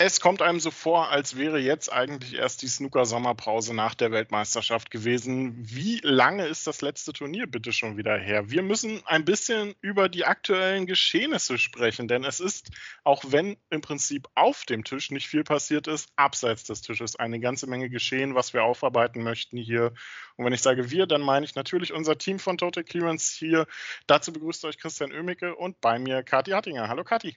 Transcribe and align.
Es 0.00 0.20
kommt 0.20 0.42
einem 0.42 0.60
so 0.60 0.70
vor, 0.70 1.10
als 1.10 1.36
wäre 1.36 1.58
jetzt 1.58 1.92
eigentlich 1.92 2.34
erst 2.34 2.62
die 2.62 2.68
Snooker-Sommerpause 2.68 3.74
nach 3.74 3.96
der 3.96 4.12
Weltmeisterschaft 4.12 4.92
gewesen. 4.92 5.56
Wie 5.58 5.98
lange 6.04 6.46
ist 6.46 6.68
das 6.68 6.82
letzte 6.82 7.12
Turnier 7.12 7.48
bitte 7.48 7.72
schon 7.72 7.96
wieder 7.96 8.16
her? 8.16 8.48
Wir 8.48 8.62
müssen 8.62 9.02
ein 9.06 9.24
bisschen 9.24 9.74
über 9.80 10.08
die 10.08 10.24
aktuellen 10.24 10.86
Geschehnisse 10.86 11.58
sprechen, 11.58 12.06
denn 12.06 12.22
es 12.22 12.38
ist, 12.38 12.70
auch 13.02 13.24
wenn 13.26 13.56
im 13.70 13.80
Prinzip 13.80 14.28
auf 14.36 14.64
dem 14.66 14.84
Tisch 14.84 15.10
nicht 15.10 15.26
viel 15.26 15.42
passiert 15.42 15.88
ist, 15.88 16.12
abseits 16.14 16.62
des 16.62 16.80
Tisches 16.82 17.16
eine 17.16 17.40
ganze 17.40 17.66
Menge 17.66 17.90
geschehen, 17.90 18.36
was 18.36 18.54
wir 18.54 18.62
aufarbeiten 18.62 19.24
möchten 19.24 19.56
hier. 19.56 19.92
Und 20.36 20.44
wenn 20.44 20.52
ich 20.52 20.62
sage 20.62 20.92
wir, 20.92 21.08
dann 21.08 21.22
meine 21.22 21.44
ich 21.44 21.56
natürlich 21.56 21.92
unser 21.92 22.16
Team 22.16 22.38
von 22.38 22.56
Total 22.56 22.84
Clearance 22.84 23.36
hier. 23.36 23.66
Dazu 24.06 24.32
begrüßt 24.32 24.64
euch 24.64 24.78
Christian 24.78 25.10
Ömicke 25.10 25.56
und 25.56 25.80
bei 25.80 25.98
mir 25.98 26.22
Kathi 26.22 26.52
Hattinger. 26.52 26.86
Hallo 26.86 27.02
Kathi. 27.02 27.36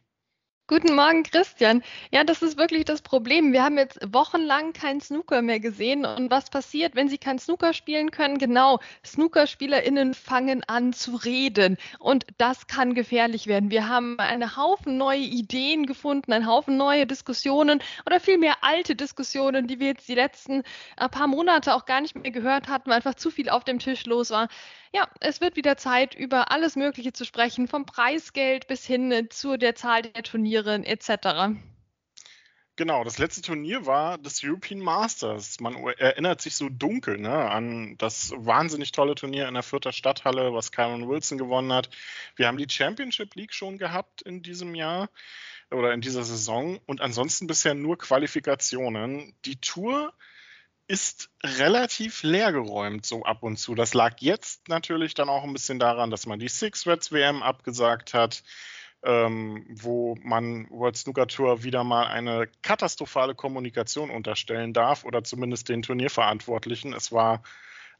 Guten 0.67 0.95
Morgen, 0.95 1.23
Christian. 1.23 1.83
Ja, 2.11 2.23
das 2.23 2.41
ist 2.41 2.57
wirklich 2.57 2.85
das 2.85 3.01
Problem. 3.01 3.51
Wir 3.51 3.61
haben 3.61 3.77
jetzt 3.77 3.99
wochenlang 4.13 4.71
keinen 4.71 5.01
Snooker 5.01 5.41
mehr 5.41 5.59
gesehen. 5.59 6.05
Und 6.05 6.31
was 6.31 6.49
passiert, 6.49 6.95
wenn 6.95 7.09
Sie 7.09 7.17
kein 7.17 7.39
Snooker 7.39 7.73
spielen 7.73 8.09
können? 8.09 8.37
Genau, 8.37 8.79
SnookerspielerInnen 9.05 10.13
fangen 10.13 10.63
an 10.67 10.93
zu 10.93 11.17
reden. 11.17 11.75
Und 11.99 12.25
das 12.37 12.67
kann 12.67 12.93
gefährlich 12.93 13.47
werden. 13.47 13.69
Wir 13.69 13.89
haben 13.89 14.17
einen 14.17 14.55
Haufen 14.55 14.97
neue 14.97 15.19
Ideen 15.19 15.85
gefunden, 15.87 16.31
einen 16.31 16.47
Haufen 16.47 16.77
neue 16.77 17.05
Diskussionen 17.05 17.83
oder 18.05 18.21
vielmehr 18.21 18.55
alte 18.61 18.95
Diskussionen, 18.95 19.67
die 19.67 19.81
wir 19.81 19.87
jetzt 19.87 20.07
die 20.07 20.15
letzten 20.15 20.63
äh, 20.95 21.09
paar 21.09 21.27
Monate 21.27 21.75
auch 21.75 21.85
gar 21.85 21.99
nicht 21.99 22.15
mehr 22.15 22.31
gehört 22.31 22.69
hatten, 22.69 22.89
weil 22.89 22.97
einfach 22.97 23.15
zu 23.15 23.29
viel 23.29 23.49
auf 23.49 23.65
dem 23.65 23.79
Tisch 23.79 24.05
los 24.05 24.29
war. 24.29 24.47
Ja, 24.93 25.07
es 25.21 25.39
wird 25.39 25.55
wieder 25.55 25.77
Zeit, 25.77 26.15
über 26.15 26.51
alles 26.51 26.75
Mögliche 26.75 27.13
zu 27.13 27.23
sprechen, 27.23 27.67
vom 27.67 27.85
Preisgeld 27.85 28.67
bis 28.67 28.85
hin 28.85 29.27
zu 29.29 29.57
der 29.57 29.73
Zahl 29.73 30.01
der 30.01 30.23
Turniere 30.23 30.85
etc. 30.85 31.55
Genau, 32.75 33.03
das 33.03 33.17
letzte 33.17 33.41
Turnier 33.41 33.85
war 33.85 34.17
das 34.17 34.43
European 34.43 34.79
Masters. 34.79 35.59
Man 35.59 35.75
erinnert 35.97 36.41
sich 36.41 36.55
so 36.55 36.67
dunkel 36.67 37.19
ne, 37.19 37.49
an 37.51 37.95
das 37.99 38.33
wahnsinnig 38.35 38.91
tolle 38.91 39.15
Turnier 39.15 39.47
in 39.47 39.53
der 39.53 39.63
Vierter 39.63 39.91
Stadthalle, 39.91 40.53
was 40.53 40.71
Kyron 40.71 41.07
Wilson 41.07 41.37
gewonnen 41.37 41.71
hat. 41.71 41.89
Wir 42.35 42.47
haben 42.47 42.57
die 42.57 42.69
Championship 42.69 43.35
League 43.35 43.53
schon 43.53 43.77
gehabt 43.77 44.21
in 44.23 44.41
diesem 44.41 44.73
Jahr 44.73 45.09
oder 45.69 45.93
in 45.93 46.01
dieser 46.01 46.23
Saison 46.23 46.79
und 46.85 47.01
ansonsten 47.01 47.47
bisher 47.47 47.75
nur 47.75 47.97
Qualifikationen. 47.97 49.35
Die 49.45 49.61
Tour 49.61 50.13
ist 50.91 51.29
relativ 51.41 52.21
leergeräumt 52.21 53.05
so 53.05 53.23
ab 53.23 53.43
und 53.43 53.55
zu. 53.55 53.75
Das 53.75 53.93
lag 53.93 54.15
jetzt 54.19 54.67
natürlich 54.67 55.13
dann 55.13 55.29
auch 55.29 55.45
ein 55.45 55.53
bisschen 55.53 55.79
daran, 55.79 56.11
dass 56.11 56.25
man 56.25 56.37
die 56.37 56.49
Six 56.49 56.85
Reds 56.85 57.13
WM 57.13 57.41
abgesagt 57.41 58.13
hat, 58.13 58.43
ähm, 59.01 59.65
wo 59.69 60.17
man 60.21 60.69
World 60.69 60.97
Snooker 60.97 61.27
Tour 61.27 61.63
wieder 61.63 61.85
mal 61.85 62.07
eine 62.07 62.49
katastrophale 62.61 63.35
Kommunikation 63.35 64.09
unterstellen 64.11 64.73
darf 64.73 65.05
oder 65.05 65.23
zumindest 65.23 65.69
den 65.69 65.81
Turnierverantwortlichen. 65.81 66.91
Es 66.91 67.13
war 67.13 67.41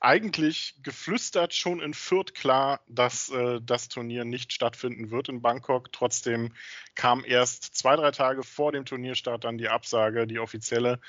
eigentlich 0.02 0.76
geflüstert 0.84 1.54
schon 1.54 1.80
in 1.80 1.94
Fürth 1.94 2.34
klar, 2.34 2.82
dass 2.90 3.30
äh, 3.30 3.62
das 3.64 3.88
Turnier 3.88 4.26
nicht 4.26 4.52
stattfinden 4.52 5.12
wird 5.12 5.30
in 5.30 5.42
Bangkok. 5.42 5.94
Trotzdem 5.94 6.54
kam 6.96 7.24
erst 7.24 7.74
zwei, 7.74 7.96
drei 7.96 8.12
Tage 8.12 8.44
vor 8.44 8.74
dem 8.74 8.84
Turnierstart 8.84 9.46
dann 9.46 9.58
die 9.58 9.70
Absage, 9.70 10.28
die 10.28 10.40
offizielle. 10.40 11.00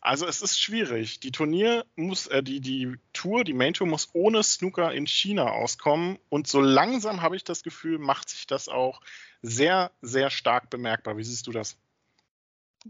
Also 0.00 0.26
es 0.26 0.40
ist 0.40 0.58
schwierig. 0.58 1.20
Die 1.20 1.30
Turnier 1.30 1.84
muss, 1.94 2.26
äh, 2.26 2.42
die, 2.42 2.60
die 2.60 2.96
Tour, 3.12 3.44
die 3.44 3.52
Main 3.52 3.74
Tour 3.74 3.86
muss 3.86 4.08
ohne 4.14 4.42
Snooker 4.42 4.92
in 4.92 5.06
China 5.06 5.50
auskommen. 5.50 6.18
Und 6.30 6.46
so 6.46 6.60
langsam 6.60 7.20
habe 7.20 7.36
ich 7.36 7.44
das 7.44 7.62
Gefühl, 7.62 7.98
macht 7.98 8.30
sich 8.30 8.46
das 8.46 8.68
auch 8.68 9.00
sehr, 9.42 9.90
sehr 10.00 10.30
stark 10.30 10.70
bemerkbar. 10.70 11.18
Wie 11.18 11.24
siehst 11.24 11.46
du 11.46 11.52
das? 11.52 11.76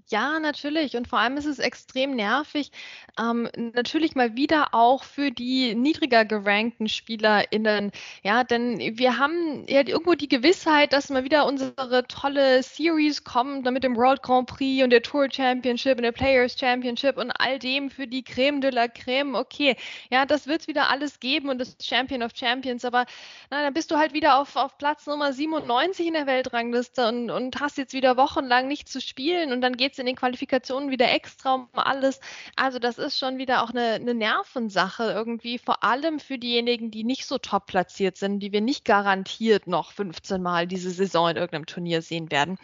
Ja, 0.08 0.38
natürlich. 0.38 0.96
Und 0.96 1.08
vor 1.08 1.18
allem 1.18 1.36
ist 1.36 1.46
es 1.46 1.58
extrem 1.58 2.14
nervig, 2.14 2.70
ähm, 3.18 3.48
natürlich 3.56 4.14
mal 4.14 4.36
wieder 4.36 4.68
auch 4.72 5.02
für 5.02 5.32
die 5.32 5.74
niedriger 5.74 6.24
gerankten 6.24 6.88
SpielerInnen. 6.88 7.90
Ja, 8.22 8.44
denn 8.44 8.78
wir 8.78 9.18
haben 9.18 9.66
ja 9.68 9.80
irgendwo 9.84 10.14
die 10.14 10.28
Gewissheit, 10.28 10.92
dass 10.92 11.10
mal 11.10 11.24
wieder 11.24 11.44
unsere 11.44 12.06
tolle 12.06 12.62
Series 12.62 13.24
kommt, 13.24 13.68
mit 13.68 13.82
dem 13.82 13.96
World 13.96 14.22
Grand 14.22 14.46
Prix 14.48 14.84
und 14.84 14.90
der 14.90 15.02
Tour 15.02 15.26
Championship 15.28 15.96
und 15.96 16.04
der 16.04 16.12
Players 16.12 16.56
Championship 16.56 17.16
und 17.16 17.32
all 17.32 17.58
dem 17.58 17.90
für 17.90 18.06
die 18.06 18.22
Creme 18.22 18.60
de 18.60 18.70
la 18.70 18.86
Creme. 18.86 19.34
Okay, 19.34 19.76
ja, 20.10 20.24
das 20.24 20.46
wird 20.46 20.60
es 20.60 20.68
wieder 20.68 20.88
alles 20.88 21.18
geben 21.18 21.48
und 21.48 21.58
das 21.58 21.76
Champion 21.82 22.22
of 22.22 22.30
Champions. 22.36 22.84
Aber 22.84 23.06
na, 23.50 23.62
dann 23.64 23.74
bist 23.74 23.90
du 23.90 23.96
halt 23.96 24.12
wieder 24.12 24.38
auf, 24.38 24.54
auf 24.54 24.78
Platz 24.78 25.06
Nummer 25.06 25.32
97 25.32 26.06
in 26.06 26.14
der 26.14 26.26
Weltrangliste 26.28 27.08
und, 27.08 27.30
und 27.30 27.60
hast 27.60 27.76
jetzt 27.76 27.92
wieder 27.92 28.16
wochenlang 28.16 28.68
nicht 28.68 28.88
zu 28.88 29.00
spielen 29.00 29.50
und 29.50 29.60
dann 29.62 29.79
geht 29.80 29.92
es 29.92 29.98
in 29.98 30.06
den 30.06 30.16
Qualifikationen 30.16 30.90
wieder 30.90 31.10
extra 31.10 31.54
um 31.54 31.68
alles. 31.72 32.20
Also 32.54 32.78
das 32.78 32.98
ist 32.98 33.18
schon 33.18 33.38
wieder 33.38 33.64
auch 33.64 33.70
eine, 33.70 33.94
eine 33.94 34.14
Nervensache 34.14 35.04
irgendwie, 35.04 35.58
vor 35.58 35.82
allem 35.82 36.20
für 36.20 36.38
diejenigen, 36.38 36.90
die 36.90 37.02
nicht 37.02 37.26
so 37.26 37.38
top 37.38 37.66
platziert 37.66 38.16
sind, 38.16 38.40
die 38.40 38.52
wir 38.52 38.60
nicht 38.60 38.84
garantiert 38.84 39.66
noch 39.66 39.92
15 39.92 40.42
Mal 40.42 40.66
diese 40.66 40.90
Saison 40.90 41.30
in 41.30 41.36
irgendeinem 41.36 41.66
Turnier 41.66 42.02
sehen 42.02 42.30
werden. 42.30 42.58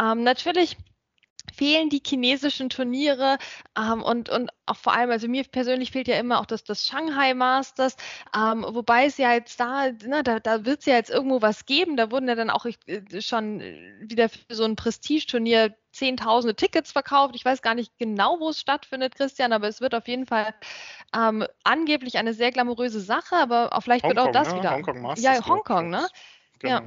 Ähm, 0.00 0.22
natürlich 0.22 0.76
fehlen 1.52 1.88
die 1.88 2.02
chinesischen 2.04 2.68
Turniere 2.68 3.38
ähm, 3.76 4.02
und, 4.02 4.28
und 4.28 4.50
auch 4.66 4.76
vor 4.76 4.94
allem, 4.94 5.10
also 5.10 5.28
mir 5.28 5.44
persönlich 5.44 5.90
fehlt 5.90 6.08
ja 6.08 6.16
immer 6.18 6.40
auch 6.40 6.46
das, 6.46 6.64
das 6.64 6.86
Shanghai 6.86 7.34
Masters, 7.34 7.96
ähm, 8.36 8.64
wobei 8.68 9.06
es 9.06 9.18
ja 9.18 9.32
jetzt 9.32 9.58
da, 9.58 9.90
ne, 9.90 10.22
da, 10.22 10.38
da 10.38 10.64
wird 10.64 10.80
es 10.80 10.86
ja 10.86 10.94
jetzt 10.94 11.10
irgendwo 11.10 11.42
was 11.42 11.66
geben, 11.66 11.96
da 11.96 12.10
wurden 12.10 12.28
ja 12.28 12.34
dann 12.34 12.50
auch 12.50 12.66
äh, 12.86 13.20
schon 13.20 13.60
wieder 14.00 14.28
für 14.28 14.54
so 14.54 14.64
ein 14.64 14.76
Prestigeturnier 14.76 15.74
zehntausende 15.92 16.56
Tickets 16.56 16.92
verkauft. 16.92 17.34
Ich 17.36 17.44
weiß 17.44 17.62
gar 17.62 17.74
nicht 17.74 17.96
genau, 17.98 18.40
wo 18.40 18.48
es 18.48 18.60
stattfindet, 18.60 19.14
Christian, 19.14 19.52
aber 19.52 19.68
es 19.68 19.80
wird 19.80 19.94
auf 19.94 20.08
jeden 20.08 20.26
Fall 20.26 20.54
ähm, 21.16 21.46
angeblich 21.64 22.18
eine 22.18 22.34
sehr 22.34 22.50
glamouröse 22.50 23.00
Sache, 23.00 23.36
aber 23.36 23.72
auch 23.72 23.82
vielleicht 23.82 24.04
Hongkong, 24.04 24.26
wird 24.26 24.36
auch 24.36 24.40
das 24.40 24.52
ne? 24.52 24.58
wieder. 24.58 24.70
Hongkong 24.72 25.02
Masters. 25.02 25.24
Ja, 25.24 25.46
Hongkong, 25.46 25.90
ne? 25.90 26.06
Genau. 26.58 26.80
Ja. 26.80 26.82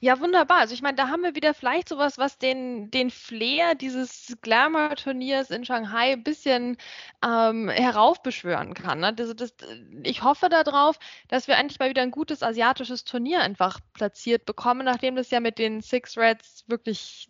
Ja, 0.00 0.18
wunderbar. 0.20 0.58
Also 0.58 0.74
ich 0.74 0.82
meine, 0.82 0.96
da 0.96 1.08
haben 1.08 1.22
wir 1.22 1.34
wieder 1.34 1.54
vielleicht 1.54 1.88
sowas, 1.88 2.18
was 2.18 2.38
den, 2.38 2.90
den 2.90 3.10
Flair 3.10 3.74
dieses 3.74 4.36
Glamour-Turniers 4.42 5.50
in 5.50 5.64
Shanghai 5.64 6.12
ein 6.12 6.24
bisschen 6.24 6.76
ähm, 7.24 7.68
heraufbeschwören 7.68 8.74
kann. 8.74 9.00
Ne? 9.00 9.12
Das, 9.12 9.34
das, 9.36 9.54
ich 10.02 10.22
hoffe 10.22 10.48
darauf, 10.48 10.98
dass 11.28 11.46
wir 11.46 11.56
endlich 11.56 11.78
mal 11.78 11.90
wieder 11.90 12.02
ein 12.02 12.10
gutes 12.10 12.42
asiatisches 12.42 13.04
Turnier 13.04 13.42
einfach 13.42 13.80
platziert 13.92 14.44
bekommen, 14.44 14.84
nachdem 14.84 15.14
das 15.14 15.30
ja 15.30 15.40
mit 15.40 15.58
den 15.58 15.82
Six 15.82 16.16
Reds 16.16 16.64
wirklich 16.66 17.28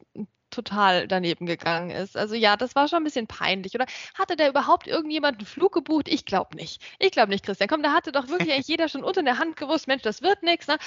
total 0.53 1.09
daneben 1.09 1.47
gegangen 1.47 1.91
ist. 1.91 2.17
Also 2.17 2.35
ja, 2.35 2.57
das 2.57 2.75
war 2.75 2.89
schon 2.89 2.99
ein 2.99 3.05
bisschen 3.05 3.27
peinlich. 3.27 3.75
Oder 3.75 3.87
hatte 4.15 4.37
da 4.37 4.49
überhaupt 4.49 4.87
irgendjemand 4.87 5.39
einen 5.39 5.47
Flug 5.47 5.73
gebucht? 5.73 6.09
Ich 6.09 6.25
glaube 6.25 6.57
nicht. 6.57 6.83
Ich 6.99 7.11
glaube 7.11 7.31
nicht, 7.31 7.45
Christian. 7.45 7.69
Komm, 7.69 7.83
da 7.83 7.93
hatte 7.93 8.13
doch 8.13 8.29
wirklich 8.29 8.53
eigentlich 8.53 8.69
jeder 8.69 8.89
schon 8.89 9.03
unter 9.05 9.23
der 9.23 9.39
Hand 9.39 9.57
gewusst, 9.57 9.89
Mensch, 9.89 10.03
das 10.03 10.23
wird 10.23 10.43
nichts. 10.43 10.69
Ne? 10.69 10.79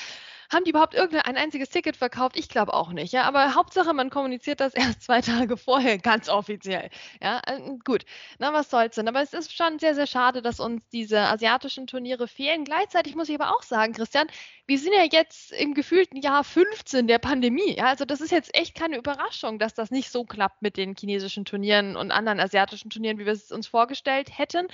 Haben 0.51 0.63
die 0.63 0.69
überhaupt 0.71 0.93
irgendein 0.93 1.37
einziges 1.37 1.69
Ticket 1.69 1.97
verkauft? 1.97 2.37
Ich 2.37 2.49
glaube 2.49 2.73
auch 2.73 2.91
nicht. 2.91 3.13
Ja, 3.13 3.23
aber 3.23 3.55
Hauptsache, 3.55 3.93
man 3.93 4.09
kommuniziert 4.09 4.59
das 4.59 4.73
erst 4.75 5.01
zwei 5.01 5.21
Tage 5.21 5.57
vorher, 5.57 5.97
ganz 5.97 6.29
offiziell. 6.29 6.89
Ja, 7.21 7.41
äh, 7.47 7.59
gut. 7.83 8.05
Na, 8.39 8.53
was 8.53 8.69
soll's 8.69 8.95
denn? 8.95 9.07
Aber 9.07 9.21
es 9.21 9.33
ist 9.33 9.53
schon 9.53 9.79
sehr, 9.79 9.95
sehr 9.95 10.07
schade, 10.07 10.41
dass 10.41 10.59
uns 10.59 10.87
diese 10.91 11.19
asiatischen 11.19 11.87
Turniere 11.87 12.27
fehlen. 12.27 12.63
Gleichzeitig 12.63 13.15
muss 13.15 13.29
ich 13.29 13.35
aber 13.39 13.55
auch 13.55 13.63
sagen, 13.63 13.93
Christian, 13.93 14.27
wir 14.67 14.79
sind 14.79 14.93
ja 14.93 15.03
jetzt 15.11 15.51
im 15.51 15.73
gefühlten 15.73 16.17
Jahr 16.21 16.43
15 16.43 17.07
der 17.07 17.19
Pandemie. 17.19 17.75
Ja, 17.77 17.85
also 17.85 18.05
das 18.05 18.21
ist 18.21 18.31
jetzt 18.31 18.55
echt 18.55 18.75
keine 18.75 18.97
Überraschung, 18.97 19.59
dass 19.59 19.73
das 19.73 19.91
nicht 19.91 20.09
so 20.11 20.23
klappt 20.23 20.61
mit 20.61 20.77
den 20.77 20.95
chinesischen 20.95 21.45
Turnieren 21.45 21.95
und 21.95 22.11
anderen 22.11 22.39
asiatischen 22.39 22.89
Turnieren, 22.89 23.19
wie 23.19 23.25
wir 23.25 23.33
es 23.33 23.51
uns 23.51 23.67
vorgestellt 23.67 24.37
hätten. 24.37 24.67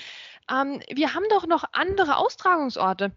Ähm, 0.49 0.81
wir 0.89 1.13
haben 1.13 1.25
doch 1.29 1.45
noch 1.45 1.65
andere 1.73 2.17
Austragungsorte 2.17 3.11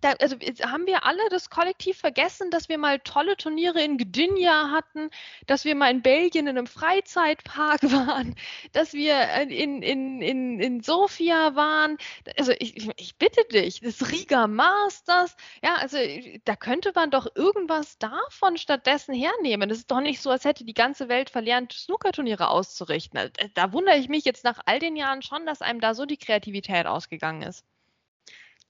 da, 0.00 0.12
also 0.20 0.36
haben 0.62 0.86
wir 0.86 1.04
alle 1.04 1.28
das 1.30 1.50
kollektiv 1.50 1.98
vergessen, 1.98 2.50
dass 2.50 2.68
wir 2.68 2.78
mal 2.78 2.98
tolle 3.00 3.36
Turniere 3.36 3.82
in 3.82 3.98
Gdynia 3.98 4.70
hatten, 4.70 5.10
dass 5.46 5.64
wir 5.64 5.74
mal 5.74 5.90
in 5.90 6.02
Belgien 6.02 6.46
in 6.46 6.56
einem 6.56 6.66
Freizeitpark 6.66 7.82
waren, 7.92 8.34
dass 8.72 8.92
wir 8.92 9.14
äh, 9.14 9.42
in, 9.44 9.82
in, 9.82 10.22
in, 10.22 10.60
in 10.60 10.82
Sofia 10.82 11.54
waren. 11.54 11.96
Also 12.36 12.52
ich, 12.58 12.88
ich 12.96 13.16
bitte 13.16 13.44
dich, 13.52 13.80
das 13.80 14.10
Riga 14.10 14.46
Masters, 14.46 15.36
ja, 15.62 15.76
also 15.76 15.98
da 16.44 16.56
könnte 16.56 16.92
man 16.94 17.10
doch 17.10 17.26
irgendwas 17.34 17.98
davon 17.98 18.56
stattdessen 18.56 19.14
hernehmen. 19.14 19.68
Das 19.68 19.78
ist 19.78 19.90
doch 19.90 20.00
nicht 20.00 20.20
so, 20.20 20.30
als 20.30 20.44
hätte 20.44 20.64
die 20.64 20.74
ganze 20.74 21.08
Welt 21.08 21.30
verlernt, 21.30 21.72
Snookerturniere 21.72 22.48
auszurichten. 22.48 23.18
Also, 23.18 23.32
da 23.54 23.72
wundere 23.72 23.96
ich 23.96 24.08
mich 24.08 24.24
jetzt 24.24 24.44
nach 24.44 24.60
all 24.66 24.78
den 24.78 24.96
Jahren 24.96 25.22
schon, 25.22 25.46
dass 25.46 25.62
einem 25.62 25.80
da 25.80 25.94
so 25.94 26.06
die 26.06 26.16
Kreativität 26.16 26.86
ausgegangen 26.86 27.42
ist. 27.42 27.64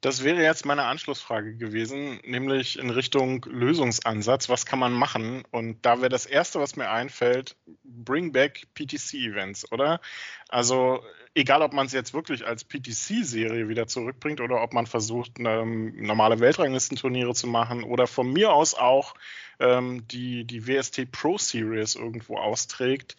Das 0.00 0.22
wäre 0.22 0.40
jetzt 0.40 0.64
meine 0.64 0.84
Anschlussfrage 0.84 1.56
gewesen, 1.56 2.20
nämlich 2.24 2.78
in 2.78 2.90
Richtung 2.90 3.44
Lösungsansatz. 3.48 4.48
Was 4.48 4.64
kann 4.64 4.78
man 4.78 4.92
machen? 4.92 5.42
Und 5.50 5.84
da 5.84 5.98
wäre 5.98 6.08
das 6.08 6.24
Erste, 6.24 6.60
was 6.60 6.76
mir 6.76 6.88
einfällt, 6.88 7.56
Bring 7.82 8.30
Back 8.30 8.68
PTC-Events, 8.74 9.72
oder? 9.72 10.00
Also 10.48 11.02
egal, 11.34 11.62
ob 11.62 11.72
man 11.72 11.86
es 11.86 11.92
jetzt 11.92 12.14
wirklich 12.14 12.46
als 12.46 12.62
PTC-Serie 12.62 13.68
wieder 13.68 13.88
zurückbringt 13.88 14.40
oder 14.40 14.62
ob 14.62 14.72
man 14.72 14.86
versucht, 14.86 15.32
ähm, 15.40 16.00
normale 16.00 16.38
Weltranglistenturniere 16.38 17.34
zu 17.34 17.48
machen 17.48 17.82
oder 17.82 18.06
von 18.06 18.32
mir 18.32 18.52
aus 18.52 18.74
auch 18.74 19.14
ähm, 19.58 20.06
die, 20.06 20.44
die 20.44 20.68
WST 20.68 21.10
Pro 21.10 21.38
Series 21.38 21.96
irgendwo 21.96 22.36
austrägt. 22.36 23.16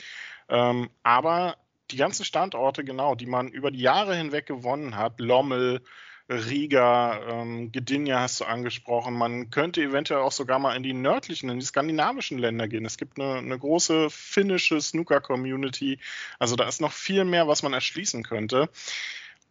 Ähm, 0.48 0.90
aber 1.04 1.58
die 1.92 1.98
ganzen 1.98 2.24
Standorte, 2.24 2.86
genau, 2.86 3.16
die 3.16 3.26
man 3.26 3.50
über 3.50 3.70
die 3.70 3.82
Jahre 3.82 4.16
hinweg 4.16 4.46
gewonnen 4.46 4.96
hat, 4.96 5.20
Lommel, 5.20 5.82
Riga, 6.30 7.22
ähm, 7.28 7.72
Gdynia 7.72 8.20
hast 8.20 8.40
du 8.40 8.46
angesprochen. 8.46 9.16
Man 9.16 9.50
könnte 9.50 9.82
eventuell 9.82 10.22
auch 10.22 10.32
sogar 10.32 10.60
mal 10.60 10.76
in 10.76 10.84
die 10.84 10.94
nördlichen, 10.94 11.50
in 11.50 11.60
die 11.60 11.66
skandinavischen 11.66 12.38
Länder 12.38 12.68
gehen. 12.68 12.86
Es 12.86 12.98
gibt 12.98 13.20
eine, 13.20 13.40
eine 13.40 13.58
große 13.58 14.12
finnische 14.12 14.80
Snooker-Community. 14.80 16.00
Also 16.38 16.56
da 16.56 16.68
ist 16.68 16.82
noch 16.82 16.92
viel 16.92 17.26
mehr, 17.26 17.48
was 17.48 17.64
man 17.64 17.74
erschließen 17.74 18.24
könnte. 18.24 18.70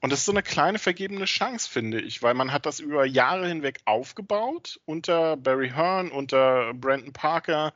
Und 0.01 0.13
das 0.13 0.21
ist 0.21 0.27
so 0.27 0.33
eine 0.33 0.45
kleine 0.45 0.79
vergebene 0.79 1.25
Chance, 1.25 1.69
finde 1.69 2.01
ich, 2.01 2.23
weil 2.23 2.35
man 2.35 2.53
hat 2.53 2.67
das 2.67 2.79
über 2.79 3.05
Jahre 3.05 3.49
hinweg 3.49 3.81
aufgebaut 3.85 4.81
unter 4.85 5.37
Barry 5.37 5.71
Hearn, 5.71 6.13
unter 6.13 6.73
Brandon 6.75 7.13
Parker. 7.13 7.75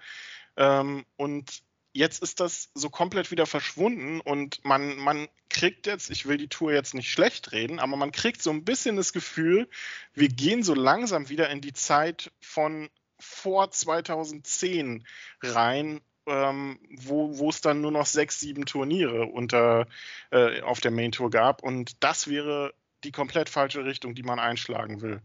Ähm, 0.57 1.05
und 1.17 1.63
jetzt 1.93 2.23
ist 2.23 2.41
das 2.41 2.71
so 2.75 2.91
komplett 2.91 3.31
wieder 3.31 3.47
verschwunden 3.47 4.21
und 4.21 4.65
man, 4.65 4.97
man 4.97 5.29
kriegt 5.51 5.87
jetzt, 5.87 6.11
ich 6.11 6.27
will 6.27 6.39
die 6.39 6.49
Tour 6.49 6.73
jetzt 6.73 6.95
nicht 6.95 7.11
schlecht 7.11 7.53
reden, 7.53 7.79
aber 7.79 7.97
man 7.97 8.13
kriegt 8.13 8.43
so 8.43 8.51
ein 8.51 8.65
bisschen 8.65 8.97
das 8.97 9.13
Gefühl, 9.13 9.69
wir 10.15 10.29
gehen 10.29 10.63
so 10.63 10.75
langsam 10.75 11.29
wieder 11.29 11.51
in 11.51 11.61
die 11.61 11.75
Zeit 11.75 12.33
von 12.41 12.89
vor 13.19 13.71
2010 13.71 15.07
rein, 15.43 16.01
ähm, 16.27 16.79
wo, 16.91 17.49
es 17.49 17.61
dann 17.61 17.81
nur 17.81 17.93
noch 17.93 18.07
sechs, 18.07 18.41
sieben 18.41 18.67
Turniere 18.67 19.27
unter, 19.27 19.87
äh, 20.31 20.61
auf 20.63 20.81
der 20.81 20.91
Main 20.91 21.13
Tour 21.13 21.31
gab. 21.31 21.63
Und 21.63 22.03
das 22.03 22.29
wäre 22.29 22.75
die 23.05 23.13
komplett 23.13 23.49
falsche 23.49 23.85
Richtung, 23.85 24.15
die 24.15 24.23
man 24.23 24.39
einschlagen 24.39 25.01
will. 25.03 25.23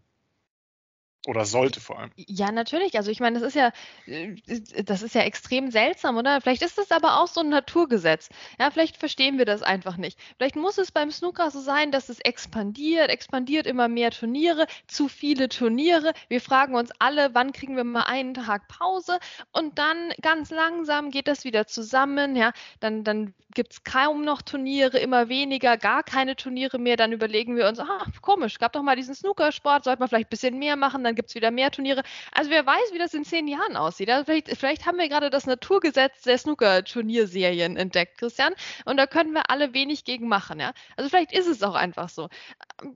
Oder 1.27 1.43
sollte 1.43 1.81
vor 1.81 1.99
allem. 1.99 2.11
Ja, 2.15 2.53
natürlich. 2.53 2.95
Also 2.95 3.11
ich 3.11 3.19
meine, 3.19 3.37
das 3.37 3.49
ist 3.49 3.55
ja, 3.55 3.73
äh, 4.05 4.37
das 4.85 5.01
ist 5.01 5.13
ja 5.13 5.23
extrem 5.23 5.71
seltsam, 5.71 6.15
oder? 6.15 6.39
Vielleicht 6.39 6.61
ist 6.61 6.77
das 6.77 6.89
aber 6.89 7.19
auch 7.19 7.27
so 7.27 7.41
ein 7.41 7.49
Naturgesetz. 7.49 8.29
Ja, 8.57 8.71
vielleicht 8.71 8.95
verstehen 8.95 9.37
wir 9.37 9.43
das 9.43 9.61
einfach 9.61 9.97
nicht. 9.97 10.17
Vielleicht 10.37 10.55
muss 10.55 10.77
es 10.77 10.93
beim 10.93 11.11
Snooker 11.11 11.51
so 11.51 11.59
sein, 11.59 11.91
dass 11.91 12.07
es 12.07 12.21
expandiert, 12.21 13.09
expandiert 13.09 13.67
immer 13.67 13.89
mehr 13.89 14.11
Turniere, 14.11 14.67
zu 14.87 15.09
viele 15.09 15.49
Turniere. 15.49 16.13
Wir 16.29 16.39
fragen 16.39 16.75
uns 16.75 16.91
alle, 16.99 17.35
wann 17.35 17.51
kriegen 17.51 17.75
wir 17.75 17.83
mal 17.83 18.03
einen 18.03 18.33
Tag 18.33 18.69
Pause 18.69 19.19
und 19.51 19.77
dann 19.77 20.13
ganz 20.21 20.49
langsam 20.49 21.11
geht 21.11 21.27
das 21.27 21.43
wieder 21.43 21.67
zusammen. 21.67 22.37
Ja, 22.37 22.53
dann, 22.79 23.03
dann 23.03 23.33
gibt 23.53 23.73
es 23.73 23.83
kaum 23.83 24.23
noch 24.23 24.41
Turniere, 24.41 24.99
immer 24.99 25.29
weniger, 25.29 25.77
gar 25.77 26.03
keine 26.03 26.35
Turniere 26.35 26.79
mehr. 26.79 26.95
Dann 26.95 27.11
überlegen 27.11 27.57
wir 27.57 27.67
uns, 27.67 27.79
ah, 27.79 28.05
komisch, 28.21 28.59
gab 28.59 28.71
doch 28.73 28.83
mal 28.83 28.95
diesen 28.95 29.15
Snookersport, 29.15 29.83
sollte 29.83 29.99
man 29.99 30.07
vielleicht 30.07 30.27
ein 30.27 30.29
bisschen 30.29 30.59
mehr 30.59 30.75
machen, 30.75 31.03
dann 31.03 31.15
gibt 31.17 31.29
es 31.29 31.35
wieder 31.35 31.51
mehr 31.51 31.71
Turniere. 31.71 32.03
Also 32.31 32.49
wer 32.49 32.65
weiß, 32.65 32.93
wie 32.93 32.97
das 32.97 33.13
in 33.13 33.25
zehn 33.25 33.47
Jahren 33.47 33.75
aussieht. 33.75 34.09
Also 34.09 34.23
vielleicht, 34.23 34.57
vielleicht 34.57 34.85
haben 34.85 34.97
wir 34.97 35.09
gerade 35.09 35.29
das 35.29 35.45
Naturgesetz 35.45 36.21
der 36.21 36.37
Snooker-Turnierserien 36.37 37.75
entdeckt, 37.75 38.17
Christian. 38.17 38.53
Und 38.85 38.95
da 38.95 39.05
können 39.05 39.33
wir 39.33 39.49
alle 39.49 39.73
wenig 39.73 40.05
gegen 40.05 40.29
machen. 40.29 40.61
Ja? 40.61 40.71
Also 40.95 41.09
vielleicht 41.09 41.33
ist 41.33 41.47
es 41.47 41.61
auch 41.63 41.75
einfach 41.75 42.07
so. 42.07 42.29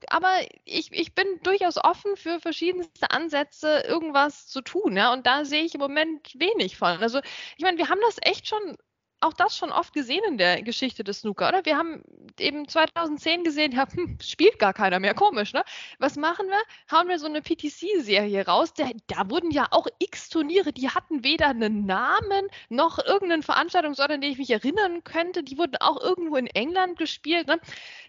Aber 0.08 0.32
ich, 0.64 0.90
ich 0.92 1.14
bin 1.14 1.26
durchaus 1.42 1.76
offen 1.76 2.16
für 2.16 2.40
verschiedenste 2.40 3.10
Ansätze, 3.10 3.82
irgendwas 3.86 4.46
zu 4.46 4.62
tun. 4.62 4.96
Ja? 4.96 5.12
Und 5.12 5.26
da 5.26 5.44
sehe 5.44 5.64
ich 5.64 5.74
im 5.74 5.80
Moment 5.80 6.32
wenig 6.38 6.78
von. 6.78 7.02
Also 7.02 7.20
ich 7.58 7.64
meine, 7.64 7.76
wir 7.76 7.90
haben 7.90 8.00
das 8.00 8.16
echt 8.22 8.48
schon 8.48 8.76
auch 9.22 9.32
das 9.32 9.56
schon 9.56 9.72
oft 9.72 9.92
gesehen 9.92 10.22
in 10.26 10.38
der 10.38 10.62
Geschichte 10.62 11.04
des 11.04 11.20
Snooker, 11.20 11.48
oder? 11.48 11.64
Wir 11.64 11.76
haben 11.76 12.02
eben 12.38 12.68
2010 12.68 13.44
gesehen, 13.44 13.72
ja, 13.72 13.86
hm, 13.90 14.18
spielt 14.22 14.58
gar 14.58 14.72
keiner 14.72 15.00
mehr, 15.00 15.14
komisch, 15.14 15.52
ne? 15.52 15.62
Was 15.98 16.16
machen 16.16 16.46
wir? 16.48 16.60
Hauen 16.90 17.08
wir 17.08 17.18
so 17.18 17.26
eine 17.26 17.42
PTC-Serie 17.42 18.46
raus. 18.46 18.74
Der, 18.74 18.90
da 19.06 19.30
wurden 19.30 19.50
ja 19.50 19.66
auch 19.70 19.86
x 19.98 20.28
Turniere, 20.28 20.72
die 20.72 20.88
hatten 20.88 21.24
weder 21.24 21.48
einen 21.48 21.86
Namen 21.86 22.48
noch 22.68 22.98
irgendeinen 22.98 23.42
Veranstaltungsort, 23.42 24.10
an 24.10 24.20
den 24.20 24.32
ich 24.32 24.38
mich 24.38 24.50
erinnern 24.50 25.04
könnte. 25.04 25.42
Die 25.42 25.58
wurden 25.58 25.76
auch 25.76 26.00
irgendwo 26.00 26.36
in 26.36 26.46
England 26.48 26.98
gespielt. 26.98 27.46
Ne? 27.46 27.60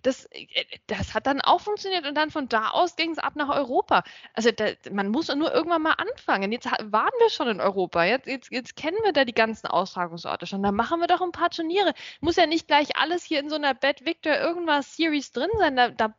Das, 0.01 0.25
äh, 0.31 0.65
das 0.87 1.13
hat 1.13 1.27
dann 1.27 1.41
auch 1.41 1.61
funktioniert 1.61 2.07
und 2.07 2.15
dann 2.15 2.31
von 2.31 2.49
da 2.49 2.69
aus 2.69 2.95
ging 2.95 3.11
es 3.11 3.19
ab 3.19 3.35
nach 3.35 3.49
Europa. 3.49 4.03
Also 4.33 4.51
da, 4.51 4.65
man 4.91 5.09
muss 5.09 5.33
nur 5.33 5.53
irgendwann 5.53 5.81
mal 5.81 5.93
anfangen. 5.93 6.51
Jetzt 6.51 6.65
waren 6.65 7.11
wir 7.19 7.29
schon 7.29 7.47
in 7.47 7.61
Europa. 7.61 8.03
Jetzt, 8.03 8.27
jetzt, 8.27 8.51
jetzt 8.51 8.75
kennen 8.75 8.97
wir 9.03 9.13
da 9.13 9.25
die 9.25 9.33
ganzen 9.33 9.67
Austragungsorte 9.67 10.45
schon. 10.47 10.63
Dann 10.63 10.75
machen 10.75 10.99
wir 10.99 11.02
doch 11.07 11.21
ein 11.21 11.31
paar 11.31 11.49
Turniere. 11.49 11.93
Muss 12.21 12.35
ja 12.35 12.45
nicht 12.45 12.67
gleich 12.67 12.95
alles 12.95 13.23
hier 13.23 13.39
in 13.39 13.49
so 13.49 13.55
einer 13.55 13.73
Bad 13.73 14.05
Victor 14.05 14.35
irgendwas 14.35 14.95
Series 14.95 15.31
drin 15.31 15.49
sein. 15.57 15.75
Da, 15.75 15.89
da 15.89 16.15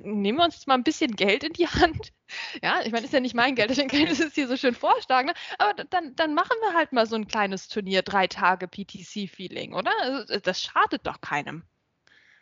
nehmen 0.00 0.38
wir 0.38 0.44
uns 0.44 0.66
mal 0.66 0.74
ein 0.74 0.84
bisschen 0.84 1.16
Geld 1.16 1.44
in 1.44 1.52
die 1.52 1.68
Hand. 1.68 2.12
Ja, 2.62 2.82
ich 2.84 2.92
meine, 2.92 3.06
ist 3.06 3.14
ja 3.14 3.20
nicht 3.20 3.34
mein 3.34 3.54
Geld, 3.54 3.70
deswegen 3.70 3.88
kann 3.88 4.00
ich 4.00 4.18
das 4.18 4.34
hier 4.34 4.48
so 4.48 4.56
schön 4.58 4.74
vorschlagen. 4.74 5.28
Ne? 5.28 5.34
Aber 5.56 5.82
dann, 5.84 6.14
dann 6.14 6.34
machen 6.34 6.58
wir 6.60 6.74
halt 6.74 6.92
mal 6.92 7.06
so 7.06 7.16
ein 7.16 7.26
kleines 7.26 7.68
Turnier, 7.68 8.02
drei 8.02 8.26
Tage 8.26 8.68
PTC-Feeling, 8.68 9.72
oder? 9.72 9.90
Also, 10.02 10.38
das 10.38 10.62
schadet 10.62 11.06
doch 11.06 11.22
keinem. 11.22 11.64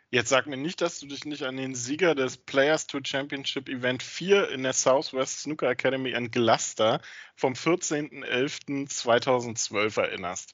Jetzt 0.09 0.29
sag 0.29 0.47
mir 0.47 0.55
nicht, 0.55 0.79
dass 0.79 0.99
du 0.99 1.07
dich 1.07 1.25
nicht 1.25 1.43
an 1.43 1.57
den 1.57 1.75
Sieger 1.75 2.15
des 2.15 2.37
Players 2.37 2.87
to 2.87 3.01
Championship 3.03 3.67
Event 3.67 4.01
4 4.01 4.51
in 4.51 4.63
der 4.63 4.71
Southwest 4.71 5.41
Snooker 5.41 5.69
Academy 5.69 6.11
in 6.11 6.31
Gloucester 6.31 7.01
vom 7.35 7.51
14.11.2012 7.51 9.99
erinnerst. 9.99 10.53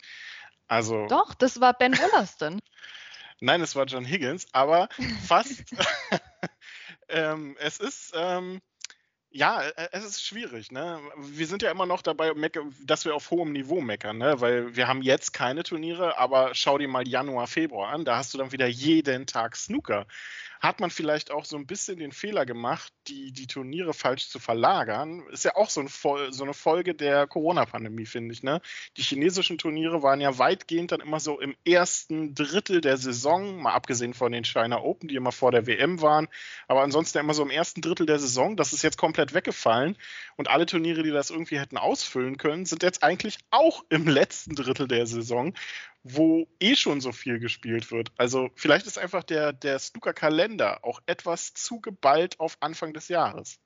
Also. 0.67 1.07
Doch, 1.07 1.33
das 1.33 1.59
war 1.61 1.73
Ben 1.73 1.97
Wollaston. 1.97 2.61
Nein, 3.39 3.61
es 3.61 3.75
war 3.75 3.85
John 3.85 4.05
Higgins, 4.05 4.47
aber 4.53 4.87
fast. 5.27 5.63
ähm, 7.09 7.57
es 7.59 7.79
ist. 7.79 8.13
Ähm, 8.15 8.61
ja, 9.35 9.63
äh, 9.63 9.89
es 9.91 10.05
ist 10.05 10.23
schwierig. 10.23 10.71
Ne? 10.71 10.99
Wir 11.17 11.47
sind 11.47 11.63
ja 11.63 11.71
immer 11.71 11.87
noch 11.87 12.03
dabei, 12.03 12.31
dass 12.85 13.03
wir 13.03 13.15
auf 13.15 13.31
hohem 13.31 13.51
Niveau 13.51 13.81
meckern, 13.81 14.19
ne? 14.19 14.39
weil 14.39 14.75
wir 14.75 14.87
haben 14.87 15.01
jetzt 15.01 15.33
keine 15.33 15.63
Turniere, 15.63 16.19
aber 16.19 16.53
schau 16.53 16.77
dir 16.77 16.87
mal 16.87 17.07
Januar, 17.07 17.47
Februar 17.47 17.89
an, 17.89 18.05
da 18.05 18.17
hast 18.17 18.33
du 18.33 18.37
dann 18.37 18.51
wieder 18.51 18.67
jeden 18.67 19.25
Tag 19.25 19.55
Snooker 19.55 20.05
hat 20.63 20.79
man 20.79 20.89
vielleicht 20.89 21.29
auch 21.29 21.43
so 21.43 21.57
ein 21.57 21.67
bisschen 21.67 21.97
den 21.97 22.13
Fehler 22.13 22.45
gemacht, 22.45 22.93
die, 23.07 23.33
die 23.33 23.47
Turniere 23.47 23.93
falsch 23.93 24.29
zu 24.29 24.39
verlagern. 24.39 25.21
Ist 25.29 25.43
ja 25.43 25.57
auch 25.57 25.69
so, 25.69 25.81
ein, 25.81 25.89
so 25.89 26.43
eine 26.43 26.53
Folge 26.53 26.95
der 26.95 27.27
Corona-Pandemie, 27.27 28.05
finde 28.05 28.33
ich. 28.33 28.43
Ne? 28.43 28.61
Die 28.95 29.01
chinesischen 29.01 29.57
Turniere 29.57 30.03
waren 30.03 30.21
ja 30.21 30.37
weitgehend 30.39 30.93
dann 30.93 31.01
immer 31.01 31.19
so 31.19 31.41
im 31.41 31.53
ersten 31.65 32.33
Drittel 32.33 32.79
der 32.79 32.95
Saison, 32.95 33.61
mal 33.61 33.73
abgesehen 33.73 34.13
von 34.13 34.31
den 34.31 34.45
China 34.45 34.79
Open, 34.79 35.09
die 35.09 35.17
immer 35.17 35.33
vor 35.33 35.51
der 35.51 35.67
WM 35.67 36.01
waren, 36.01 36.29
aber 36.69 36.81
ansonsten 36.81 37.17
immer 37.17 37.33
so 37.33 37.43
im 37.43 37.49
ersten 37.49 37.81
Drittel 37.81 38.05
der 38.05 38.19
Saison. 38.19 38.55
Das 38.55 38.71
ist 38.71 38.83
jetzt 38.83 38.97
komplett 38.97 39.33
weggefallen 39.33 39.97
und 40.37 40.49
alle 40.49 40.65
Turniere, 40.65 41.03
die 41.03 41.11
das 41.11 41.29
irgendwie 41.29 41.59
hätten 41.59 41.75
ausfüllen 41.77 42.37
können, 42.37 42.65
sind 42.65 42.83
jetzt 42.83 43.03
eigentlich 43.03 43.37
auch 43.51 43.83
im 43.89 44.07
letzten 44.07 44.55
Drittel 44.55 44.87
der 44.87 45.07
Saison 45.07 45.53
wo 46.03 46.47
eh 46.59 46.75
schon 46.75 47.01
so 47.01 47.11
viel 47.11 47.39
gespielt 47.39 47.91
wird. 47.91 48.11
Also 48.17 48.49
vielleicht 48.55 48.85
ist 48.87 48.97
einfach 48.97 49.23
der, 49.23 49.53
der 49.53 49.79
Snooker-Kalender 49.79 50.83
auch 50.83 51.01
etwas 51.05 51.53
zu 51.53 51.79
geballt 51.79 52.39
auf 52.39 52.57
Anfang 52.59 52.93
des 52.93 53.07
Jahres. 53.07 53.59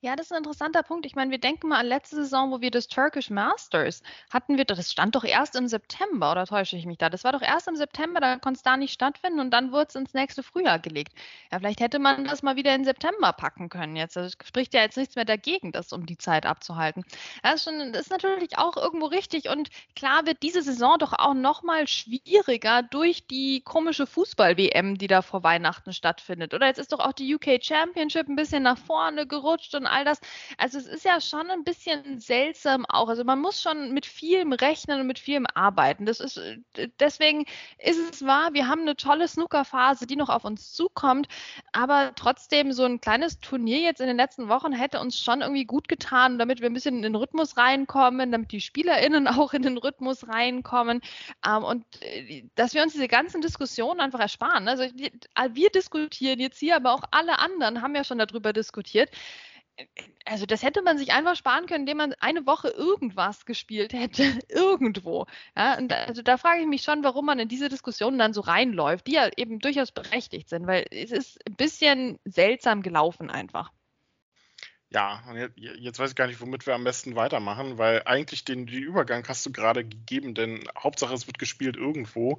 Ja, 0.00 0.16
das 0.16 0.26
ist 0.26 0.32
ein 0.32 0.38
interessanter 0.38 0.82
Punkt. 0.82 1.06
Ich 1.06 1.14
meine, 1.14 1.30
wir 1.30 1.38
denken 1.38 1.68
mal 1.68 1.80
an 1.80 1.86
letzte 1.86 2.16
Saison, 2.16 2.50
wo 2.50 2.60
wir 2.60 2.70
das 2.70 2.88
Turkish 2.88 3.30
Masters 3.30 4.02
hatten 4.30 4.56
wir, 4.56 4.64
das 4.64 4.90
stand 4.90 5.14
doch 5.14 5.24
erst 5.24 5.56
im 5.56 5.68
September, 5.68 6.32
oder 6.32 6.46
täusche 6.46 6.76
ich 6.76 6.86
mich 6.86 6.98
da? 6.98 7.10
Das 7.10 7.24
war 7.24 7.32
doch 7.32 7.42
erst 7.42 7.68
im 7.68 7.76
September, 7.76 8.20
da 8.20 8.38
konnte 8.38 8.58
es 8.58 8.62
da 8.62 8.76
nicht 8.76 8.92
stattfinden 8.92 9.40
und 9.40 9.50
dann 9.50 9.72
wurde 9.72 9.86
es 9.88 9.94
ins 9.94 10.14
nächste 10.14 10.42
Frühjahr 10.42 10.78
gelegt. 10.78 11.12
Ja, 11.50 11.58
vielleicht 11.58 11.80
hätte 11.80 11.98
man 11.98 12.24
das 12.24 12.42
mal 12.42 12.56
wieder 12.56 12.74
in 12.74 12.84
September 12.84 13.32
packen 13.32 13.68
können 13.68 13.96
jetzt. 13.96 14.16
Also 14.16 14.36
spricht 14.44 14.74
ja 14.74 14.82
jetzt 14.82 14.96
nichts 14.96 15.16
mehr 15.16 15.24
dagegen, 15.24 15.72
das 15.72 15.92
um 15.92 16.06
die 16.06 16.18
Zeit 16.18 16.46
abzuhalten. 16.46 17.04
Das 17.42 17.56
ist, 17.56 17.64
schon, 17.64 17.92
das 17.92 18.02
ist 18.02 18.10
natürlich 18.10 18.58
auch 18.58 18.76
irgendwo 18.76 19.06
richtig 19.06 19.48
und 19.48 19.68
klar 19.96 20.26
wird 20.26 20.42
diese 20.42 20.62
Saison 20.62 20.98
doch 20.98 21.12
auch 21.12 21.34
nochmal 21.34 21.86
schwieriger 21.88 22.82
durch 22.82 23.26
die 23.26 23.60
komische 23.62 24.06
Fußball-WM, 24.06 24.98
die 24.98 25.06
da 25.08 25.22
vor 25.22 25.42
Weihnachten 25.42 25.92
stattfindet. 25.92 26.54
Oder 26.54 26.66
jetzt 26.66 26.78
ist 26.78 26.92
doch 26.92 27.00
auch 27.00 27.12
die 27.12 27.34
UK 27.34 27.62
Championship 27.62 28.28
ein 28.28 28.36
bisschen 28.36 28.62
nach 28.62 28.78
vorne 28.78 29.26
gerutscht 29.26 29.69
getauscht 29.70 29.74
und 29.74 29.86
all 29.86 30.04
das. 30.04 30.20
Also 30.58 30.78
es 30.78 30.86
ist 30.86 31.04
ja 31.04 31.20
schon 31.20 31.50
ein 31.50 31.64
bisschen 31.64 32.20
seltsam 32.20 32.84
auch. 32.86 33.08
Also 33.08 33.24
man 33.24 33.40
muss 33.40 33.60
schon 33.60 33.92
mit 33.92 34.06
vielem 34.06 34.52
rechnen 34.52 35.00
und 35.00 35.06
mit 35.06 35.18
vielem 35.18 35.46
arbeiten. 35.54 36.06
Das 36.06 36.20
ist 36.20 36.36
äh, 36.36 36.88
deswegen 36.98 37.44
ist 37.78 37.98
es 37.98 38.24
wahr, 38.24 38.52
wir 38.52 38.68
haben 38.68 38.82
eine 38.82 38.96
tolle 38.96 39.28
Snookerphase, 39.28 40.06
die 40.06 40.16
noch 40.16 40.28
auf 40.28 40.44
uns 40.44 40.72
zukommt, 40.72 41.28
aber 41.72 42.12
trotzdem 42.16 42.72
so 42.72 42.84
ein 42.84 43.00
kleines 43.00 43.40
Turnier 43.40 43.80
jetzt 43.80 44.00
in 44.00 44.06
den 44.06 44.16
letzten 44.16 44.48
Wochen 44.48 44.72
hätte 44.72 45.00
uns 45.00 45.18
schon 45.18 45.40
irgendwie 45.40 45.64
gut 45.64 45.88
getan, 45.88 46.38
damit 46.38 46.60
wir 46.60 46.68
ein 46.68 46.74
bisschen 46.74 46.96
in 46.96 47.02
den 47.02 47.14
Rhythmus 47.14 47.56
reinkommen, 47.56 48.32
damit 48.32 48.52
die 48.52 48.60
SpielerInnen 48.60 49.28
auch 49.28 49.52
in 49.52 49.62
den 49.62 49.78
Rhythmus 49.78 50.28
reinkommen 50.28 51.00
ähm, 51.46 51.64
und 51.64 51.84
äh, 52.02 52.44
dass 52.54 52.74
wir 52.74 52.82
uns 52.82 52.92
diese 52.92 53.08
ganzen 53.08 53.40
Diskussionen 53.40 54.00
einfach 54.00 54.20
ersparen. 54.20 54.68
Also 54.68 54.84
wir 54.84 55.70
diskutieren 55.70 56.38
jetzt 56.40 56.58
hier, 56.58 56.76
aber 56.76 56.92
auch 56.92 57.02
alle 57.10 57.38
anderen 57.38 57.82
haben 57.82 57.94
ja 57.94 58.04
schon 58.04 58.18
darüber 58.18 58.52
diskutiert 58.52 59.10
also 60.24 60.46
das 60.46 60.62
hätte 60.62 60.82
man 60.82 60.98
sich 60.98 61.12
einfach 61.12 61.36
sparen 61.36 61.66
können, 61.66 61.82
indem 61.82 61.98
man 61.98 62.14
eine 62.20 62.46
Woche 62.46 62.68
irgendwas 62.68 63.46
gespielt 63.46 63.92
hätte, 63.92 64.38
irgendwo. 64.48 65.26
Ja, 65.56 65.78
und 65.78 65.92
also 65.92 66.22
da 66.22 66.36
frage 66.36 66.60
ich 66.60 66.66
mich 66.66 66.82
schon, 66.82 67.04
warum 67.04 67.26
man 67.26 67.38
in 67.38 67.48
diese 67.48 67.68
Diskussionen 67.68 68.18
dann 68.18 68.32
so 68.32 68.40
reinläuft, 68.40 69.06
die 69.06 69.12
ja 69.12 69.28
eben 69.36 69.58
durchaus 69.58 69.92
berechtigt 69.92 70.48
sind, 70.48 70.66
weil 70.66 70.86
es 70.90 71.10
ist 71.10 71.38
ein 71.46 71.56
bisschen 71.56 72.18
seltsam 72.24 72.82
gelaufen 72.82 73.30
einfach. 73.30 73.72
Ja, 74.92 75.22
und 75.28 75.36
jetzt, 75.56 76.00
weiß 76.00 76.10
ich 76.10 76.16
gar 76.16 76.26
nicht, 76.26 76.40
womit 76.40 76.66
wir 76.66 76.74
am 76.74 76.82
besten 76.82 77.14
weitermachen, 77.14 77.78
weil 77.78 78.02
eigentlich 78.06 78.44
den, 78.44 78.66
den 78.66 78.82
Übergang 78.82 79.26
hast 79.28 79.46
du 79.46 79.52
gerade 79.52 79.84
gegeben, 79.84 80.34
denn 80.34 80.64
Hauptsache 80.76 81.14
es 81.14 81.28
wird 81.28 81.38
gespielt 81.38 81.76
irgendwo. 81.76 82.38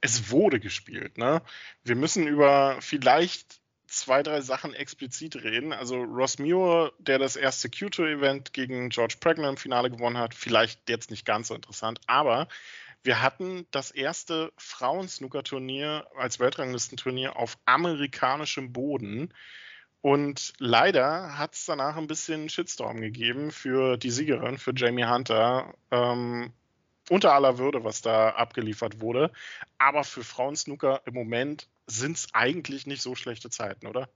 Es 0.00 0.30
wurde 0.30 0.60
gespielt, 0.60 1.18
ne? 1.18 1.42
Wir 1.82 1.96
müssen 1.96 2.28
über 2.28 2.76
vielleicht 2.80 3.57
zwei, 3.88 4.22
drei 4.22 4.40
Sachen 4.40 4.74
explizit 4.74 5.36
reden. 5.36 5.72
Also 5.72 6.02
Ross 6.02 6.38
Muir, 6.38 6.92
der 6.98 7.18
das 7.18 7.36
erste 7.36 7.68
Q2-Event 7.68 8.52
gegen 8.52 8.90
George 8.90 9.16
Pregner 9.20 9.48
im 9.48 9.56
Finale 9.56 9.90
gewonnen 9.90 10.18
hat, 10.18 10.34
vielleicht 10.34 10.88
jetzt 10.88 11.10
nicht 11.10 11.26
ganz 11.26 11.48
so 11.48 11.54
interessant, 11.54 12.00
aber 12.06 12.48
wir 13.02 13.22
hatten 13.22 13.66
das 13.70 13.90
erste 13.90 14.52
Frauen-Snooker-Turnier 14.56 16.06
als 16.16 16.40
Weltranglistenturnier 16.40 17.36
auf 17.36 17.56
amerikanischem 17.64 18.72
Boden. 18.72 19.32
Und 20.00 20.52
leider 20.58 21.38
hat 21.38 21.54
es 21.54 21.64
danach 21.64 21.96
ein 21.96 22.06
bisschen 22.06 22.48
Shitstorm 22.48 23.00
gegeben 23.00 23.50
für 23.50 23.96
die 23.96 24.10
Siegerin, 24.10 24.58
für 24.58 24.72
Jamie 24.74 25.06
Hunter. 25.06 25.74
Ähm, 25.90 26.52
unter 27.10 27.34
aller 27.34 27.58
Würde, 27.58 27.84
was 27.84 28.02
da 28.02 28.30
abgeliefert 28.30 29.00
wurde. 29.00 29.32
Aber 29.78 30.04
für 30.04 30.24
Frauen-Snooker 30.24 31.02
im 31.06 31.14
Moment 31.14 31.68
sind 31.86 32.16
es 32.16 32.34
eigentlich 32.34 32.86
nicht 32.86 33.02
so 33.02 33.14
schlechte 33.14 33.50
Zeiten, 33.50 33.86
oder? 33.86 34.08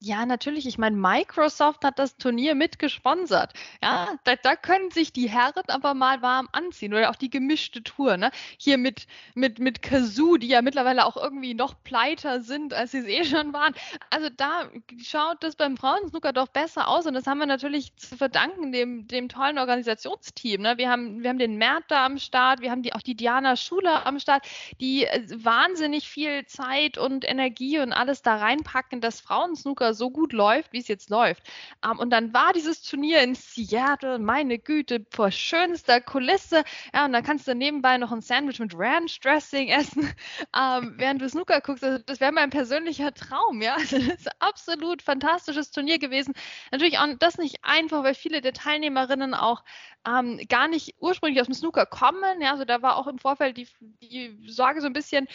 Ja, 0.00 0.26
natürlich. 0.26 0.66
Ich 0.66 0.76
meine, 0.76 0.94
Microsoft 0.94 1.82
hat 1.82 1.98
das 1.98 2.18
Turnier 2.18 2.54
mit 2.54 2.78
gesponsert. 2.78 3.54
Ja, 3.82 4.08
da, 4.24 4.36
da, 4.36 4.54
können 4.54 4.90
sich 4.90 5.10
die 5.10 5.28
Herren 5.30 5.64
aber 5.68 5.94
mal 5.94 6.20
warm 6.20 6.48
anziehen 6.52 6.92
oder 6.92 7.08
auch 7.08 7.16
die 7.16 7.30
gemischte 7.30 7.82
Tour. 7.82 8.18
Ne? 8.18 8.30
Hier 8.58 8.76
mit, 8.76 9.06
mit, 9.34 9.58
mit 9.58 9.80
Kazoo, 9.80 10.36
die 10.36 10.48
ja 10.48 10.60
mittlerweile 10.60 11.06
auch 11.06 11.16
irgendwie 11.16 11.54
noch 11.54 11.82
pleiter 11.82 12.42
sind, 12.42 12.74
als 12.74 12.90
sie 12.90 12.98
es 12.98 13.06
eh 13.06 13.24
schon 13.24 13.54
waren. 13.54 13.74
Also 14.10 14.28
da 14.28 14.68
schaut 15.02 15.42
das 15.42 15.56
beim 15.56 15.78
Frauensnooker 15.78 16.34
doch 16.34 16.48
besser 16.48 16.88
aus 16.88 17.06
und 17.06 17.14
das 17.14 17.26
haben 17.26 17.38
wir 17.38 17.46
natürlich 17.46 17.96
zu 17.96 18.18
verdanken 18.18 18.72
dem, 18.72 19.08
dem 19.08 19.30
tollen 19.30 19.58
Organisationsteam. 19.58 20.60
Ne? 20.60 20.76
Wir, 20.76 20.90
haben, 20.90 21.22
wir 21.22 21.30
haben 21.30 21.38
den 21.38 21.56
Mert 21.56 21.84
da 21.88 22.04
am 22.04 22.18
Start, 22.18 22.60
wir 22.60 22.70
haben 22.70 22.82
die, 22.82 22.92
auch 22.92 23.02
die 23.02 23.16
Diana 23.16 23.56
Schuler 23.56 24.04
am 24.06 24.18
Start, 24.18 24.46
die 24.78 25.04
äh, 25.06 25.26
wahnsinnig 25.42 26.06
viel 26.06 26.44
Zeit 26.44 26.98
und 26.98 27.26
Energie 27.26 27.78
und 27.78 27.94
alles 27.94 28.20
da 28.20 28.36
reinpacken, 28.36 29.00
dass 29.00 29.20
Frauensnooker 29.20 29.85
Snooker 29.86 29.94
so 29.94 30.10
gut 30.10 30.32
läuft, 30.32 30.72
wie 30.72 30.78
es 30.78 30.88
jetzt 30.88 31.10
läuft. 31.10 31.42
Ähm, 31.84 31.98
und 31.98 32.10
dann 32.10 32.32
war 32.32 32.52
dieses 32.52 32.82
Turnier 32.82 33.22
in 33.22 33.34
Seattle, 33.34 34.18
meine 34.18 34.58
Güte, 34.58 35.04
vor 35.10 35.30
schönster 35.30 36.00
Kulisse. 36.00 36.64
Ja, 36.94 37.04
und 37.04 37.12
dann 37.12 37.22
kannst 37.22 37.46
du 37.46 37.54
nebenbei 37.54 37.98
noch 37.98 38.12
ein 38.12 38.20
Sandwich 38.20 38.58
mit 38.58 38.74
Ranch 38.76 39.20
Dressing 39.20 39.68
essen, 39.68 40.10
ähm, 40.56 40.94
während 40.96 41.20
du 41.20 41.28
Snooker 41.28 41.60
guckst. 41.60 41.84
Also 41.84 42.02
das 42.04 42.20
wäre 42.20 42.32
mein 42.32 42.50
persönlicher 42.50 43.12
Traum, 43.14 43.62
ja. 43.62 43.74
Also 43.74 43.98
das 43.98 44.06
ist 44.06 44.28
ein 44.28 44.36
absolut 44.40 45.02
fantastisches 45.02 45.70
Turnier 45.70 45.98
gewesen. 45.98 46.34
Natürlich 46.72 46.98
auch 46.98 47.06
das 47.18 47.38
nicht 47.38 47.58
einfach, 47.62 48.02
weil 48.02 48.14
viele 48.14 48.40
der 48.40 48.52
Teilnehmerinnen 48.52 49.34
auch 49.34 49.62
ähm, 50.06 50.40
gar 50.48 50.68
nicht 50.68 50.94
ursprünglich 51.00 51.40
aus 51.40 51.46
dem 51.46 51.54
Snooker 51.54 51.86
kommen. 51.86 52.40
Ja, 52.40 52.52
also 52.52 52.64
da 52.64 52.82
war 52.82 52.96
auch 52.96 53.06
im 53.06 53.18
Vorfeld 53.18 53.56
die, 53.56 53.68
die 54.02 54.38
Sorge 54.48 54.80
so 54.80 54.86
ein 54.86 54.92
bisschen, 54.92 55.26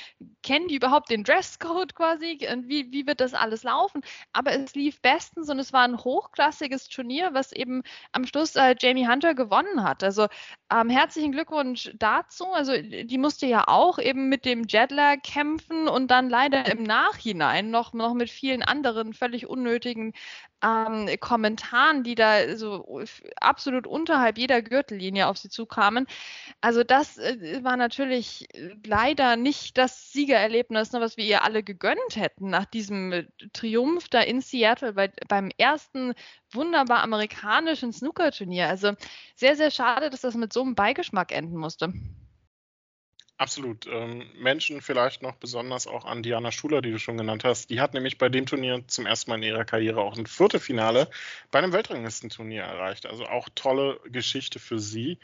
kennen 0.43 0.67
die 0.67 0.75
überhaupt 0.75 1.09
den 1.09 1.23
Dresscode 1.23 1.93
quasi? 1.93 2.47
Und 2.51 2.67
wie, 2.69 2.91
wie 2.91 3.05
wird 3.05 3.19
das 3.19 3.33
alles 3.33 3.63
laufen? 3.63 4.01
Aber 4.33 4.40
es 4.47 4.75
lief 4.75 5.01
bestens 5.01 5.49
und 5.49 5.59
es 5.59 5.73
war 5.73 5.83
ein 5.83 5.97
hochklassiges 5.97 6.87
Turnier, 6.87 7.33
was 7.33 7.51
eben 7.51 7.83
am 8.11 8.25
Schluss 8.25 8.55
äh, 8.55 8.75
Jamie 8.79 9.07
Hunter 9.07 9.35
gewonnen 9.35 9.83
hat. 9.83 10.03
Also 10.03 10.27
ähm, 10.71 10.89
herzlichen 10.89 11.31
Glückwunsch 11.31 11.91
dazu. 11.95 12.45
Also 12.47 12.73
die 12.81 13.17
musste 13.17 13.45
ja 13.45 13.67
auch 13.67 13.99
eben 13.99 14.29
mit 14.29 14.45
dem 14.45 14.65
Jetlag 14.67 15.21
kämpfen 15.23 15.87
und 15.87 16.09
dann 16.09 16.29
leider 16.29 16.71
im 16.71 16.83
Nachhinein 16.83 17.69
noch, 17.69 17.93
noch 17.93 18.13
mit 18.13 18.29
vielen 18.29 18.63
anderen 18.63 19.13
völlig 19.13 19.47
unnötigen 19.47 20.13
ähm, 20.63 21.09
Kommentaren, 21.19 22.03
die 22.03 22.15
da 22.15 22.55
so 22.55 23.01
absolut 23.39 23.87
unterhalb 23.87 24.37
jeder 24.37 24.61
Gürtellinie 24.61 25.27
auf 25.27 25.37
sie 25.37 25.49
zukamen. 25.49 26.07
Also 26.61 26.83
das 26.83 27.17
äh, 27.17 27.63
war 27.63 27.77
natürlich 27.77 28.47
leider 28.85 29.35
nicht 29.35 29.77
das 29.77 30.11
Siegererlebnis, 30.11 30.91
ne, 30.91 31.01
was 31.01 31.17
wir 31.17 31.25
ihr 31.25 31.43
alle 31.43 31.63
gegönnt 31.63 32.15
hätten 32.15 32.49
nach 32.49 32.65
diesem 32.65 33.11
äh, 33.11 33.25
Triumph 33.53 34.09
da 34.09 34.21
in 34.21 34.41
Seattle 34.41 34.93
bei, 34.93 35.11
beim 35.27 35.49
ersten 35.57 36.13
wunderbar 36.51 37.01
amerikanischen 37.03 37.93
Snookerturnier. 37.93 38.67
Also 38.67 38.93
sehr, 39.35 39.55
sehr 39.55 39.71
schade, 39.71 40.09
dass 40.09 40.21
das 40.21 40.35
mit 40.35 40.53
so 40.53 40.61
einem 40.61 40.75
Beigeschmack 40.75 41.31
enden 41.31 41.57
musste. 41.57 41.93
Absolut. 43.41 43.87
Ähm, 43.87 44.29
Menschen 44.37 44.81
vielleicht 44.81 45.23
noch 45.23 45.33
besonders 45.33 45.87
auch 45.87 46.05
an 46.05 46.21
Diana 46.21 46.51
Schuler, 46.51 46.83
die 46.83 46.91
du 46.91 46.99
schon 46.99 47.17
genannt 47.17 47.43
hast. 47.43 47.71
Die 47.71 47.81
hat 47.81 47.95
nämlich 47.95 48.19
bei 48.19 48.29
dem 48.29 48.45
Turnier 48.45 48.83
zum 48.87 49.07
ersten 49.07 49.31
Mal 49.31 49.37
in 49.37 49.43
ihrer 49.43 49.65
Karriere 49.65 50.01
auch 50.01 50.15
ein 50.15 50.27
Viertelfinale 50.27 51.09
bei 51.49 51.57
einem 51.57 51.73
Weltranglistenturnier 51.73 52.61
erreicht. 52.61 53.07
Also 53.07 53.25
auch 53.25 53.49
tolle 53.55 53.99
Geschichte 54.05 54.59
für 54.59 54.77
sie. 54.77 55.17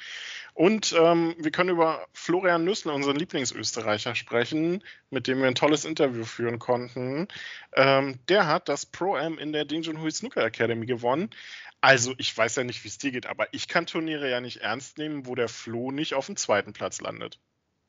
Und 0.56 0.96
ähm, 1.00 1.36
wir 1.38 1.52
können 1.52 1.70
über 1.70 2.08
Florian 2.12 2.64
Nüssler, 2.64 2.96
unseren 2.96 3.18
Lieblingsösterreicher, 3.18 4.16
sprechen, 4.16 4.84
mit 5.12 5.28
dem 5.28 5.38
wir 5.38 5.48
ein 5.48 5.54
tolles 5.54 5.86
Interview 5.86 6.26
führen 6.26 6.58
konnten. 6.58 7.28
Ähm, 7.76 8.18
der 8.30 8.48
hat 8.48 8.68
das 8.68 8.88
Pro-Am 8.88 9.38
in 9.38 9.54
der 9.54 9.66
Ding 9.66 9.84
Junhui 9.84 10.10
Snooker 10.10 10.44
Academy 10.44 10.88
gewonnen. 10.88 11.30
Also, 11.82 12.16
ich 12.18 12.36
weiß 12.36 12.56
ja 12.56 12.64
nicht, 12.64 12.84
wie 12.84 12.88
es 12.88 12.98
dir 12.98 13.12
geht, 13.12 13.28
aber 13.28 13.48
ich 13.54 13.68
kann 13.68 13.86
Turniere 13.86 14.28
ja 14.28 14.42
nicht 14.42 14.58
ernst 14.58 14.98
nehmen, 14.98 15.28
wo 15.28 15.36
der 15.36 15.50
Flo 15.50 15.92
nicht 15.92 16.16
auf 16.16 16.26
dem 16.26 16.36
zweiten 16.36 16.74
Platz 16.74 17.00
landet. 17.00 17.40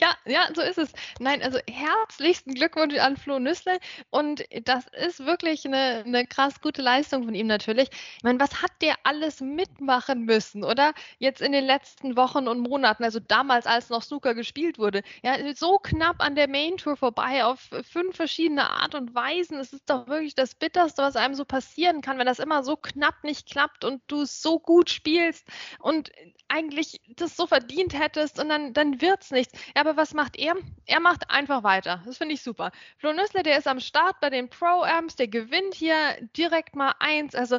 Ja, 0.00 0.14
ja, 0.26 0.48
so 0.54 0.62
ist 0.62 0.78
es. 0.78 0.92
Nein, 1.18 1.42
also 1.42 1.58
herzlichsten 1.68 2.54
Glückwunsch 2.54 2.96
an 2.98 3.16
Flo 3.16 3.38
Nüssle. 3.38 3.78
Und 4.10 4.44
das 4.64 4.86
ist 4.88 5.24
wirklich 5.26 5.66
eine, 5.66 6.02
eine 6.06 6.26
krass 6.26 6.60
gute 6.60 6.82
Leistung 6.82 7.24
von 7.24 7.34
ihm 7.34 7.46
natürlich. 7.46 7.88
Ich 8.16 8.22
meine, 8.22 8.40
was 8.40 8.62
hat 8.62 8.72
der 8.80 8.94
alles 9.04 9.40
mitmachen 9.40 10.24
müssen, 10.24 10.64
oder? 10.64 10.94
Jetzt 11.18 11.42
in 11.42 11.52
den 11.52 11.64
letzten 11.64 12.16
Wochen 12.16 12.48
und 12.48 12.60
Monaten, 12.60 13.04
also 13.04 13.20
damals, 13.20 13.66
als 13.66 13.90
noch 13.90 14.02
Snooker 14.02 14.34
gespielt 14.34 14.78
wurde. 14.78 15.02
Ja, 15.22 15.36
so 15.54 15.78
knapp 15.78 16.16
an 16.20 16.34
der 16.34 16.48
Main 16.48 16.76
Tour 16.76 16.96
vorbei 16.96 17.44
auf 17.44 17.68
fünf 17.82 18.16
verschiedene 18.16 18.70
Art 18.70 18.94
und 18.94 19.14
Weisen. 19.14 19.58
Es 19.58 19.72
ist 19.72 19.88
doch 19.90 20.06
wirklich 20.08 20.34
das 20.34 20.54
Bitterste, 20.54 21.02
was 21.02 21.16
einem 21.16 21.34
so 21.34 21.44
passieren 21.44 22.00
kann, 22.00 22.18
wenn 22.18 22.26
das 22.26 22.38
immer 22.38 22.62
so 22.64 22.76
knapp 22.76 23.22
nicht 23.24 23.46
klappt 23.50 23.84
und 23.84 24.02
du 24.06 24.24
so 24.24 24.58
gut 24.58 24.90
spielst 24.90 25.46
und 25.78 26.10
eigentlich 26.48 27.00
das 27.16 27.36
so 27.36 27.46
verdient 27.46 27.98
hättest 27.98 28.38
und 28.40 28.48
dann, 28.48 28.72
dann 28.72 29.00
wird 29.00 29.22
es 29.22 29.30
nichts. 29.52 29.72
Ja, 29.74 29.82
aber 29.82 29.96
was 29.96 30.14
macht 30.14 30.36
er? 30.36 30.54
Er 30.86 31.00
macht 31.00 31.30
einfach 31.30 31.62
weiter. 31.62 32.02
Das 32.04 32.18
finde 32.18 32.34
ich 32.34 32.42
super. 32.42 32.70
Flo 32.98 33.12
Nüssler, 33.12 33.42
der 33.42 33.58
ist 33.58 33.68
am 33.68 33.80
Start 33.80 34.20
bei 34.20 34.30
den 34.30 34.48
Pro-Amps, 34.48 35.16
der 35.16 35.28
gewinnt 35.28 35.74
hier 35.74 35.96
direkt 36.36 36.76
mal 36.76 36.94
eins. 36.98 37.34
Also 37.34 37.58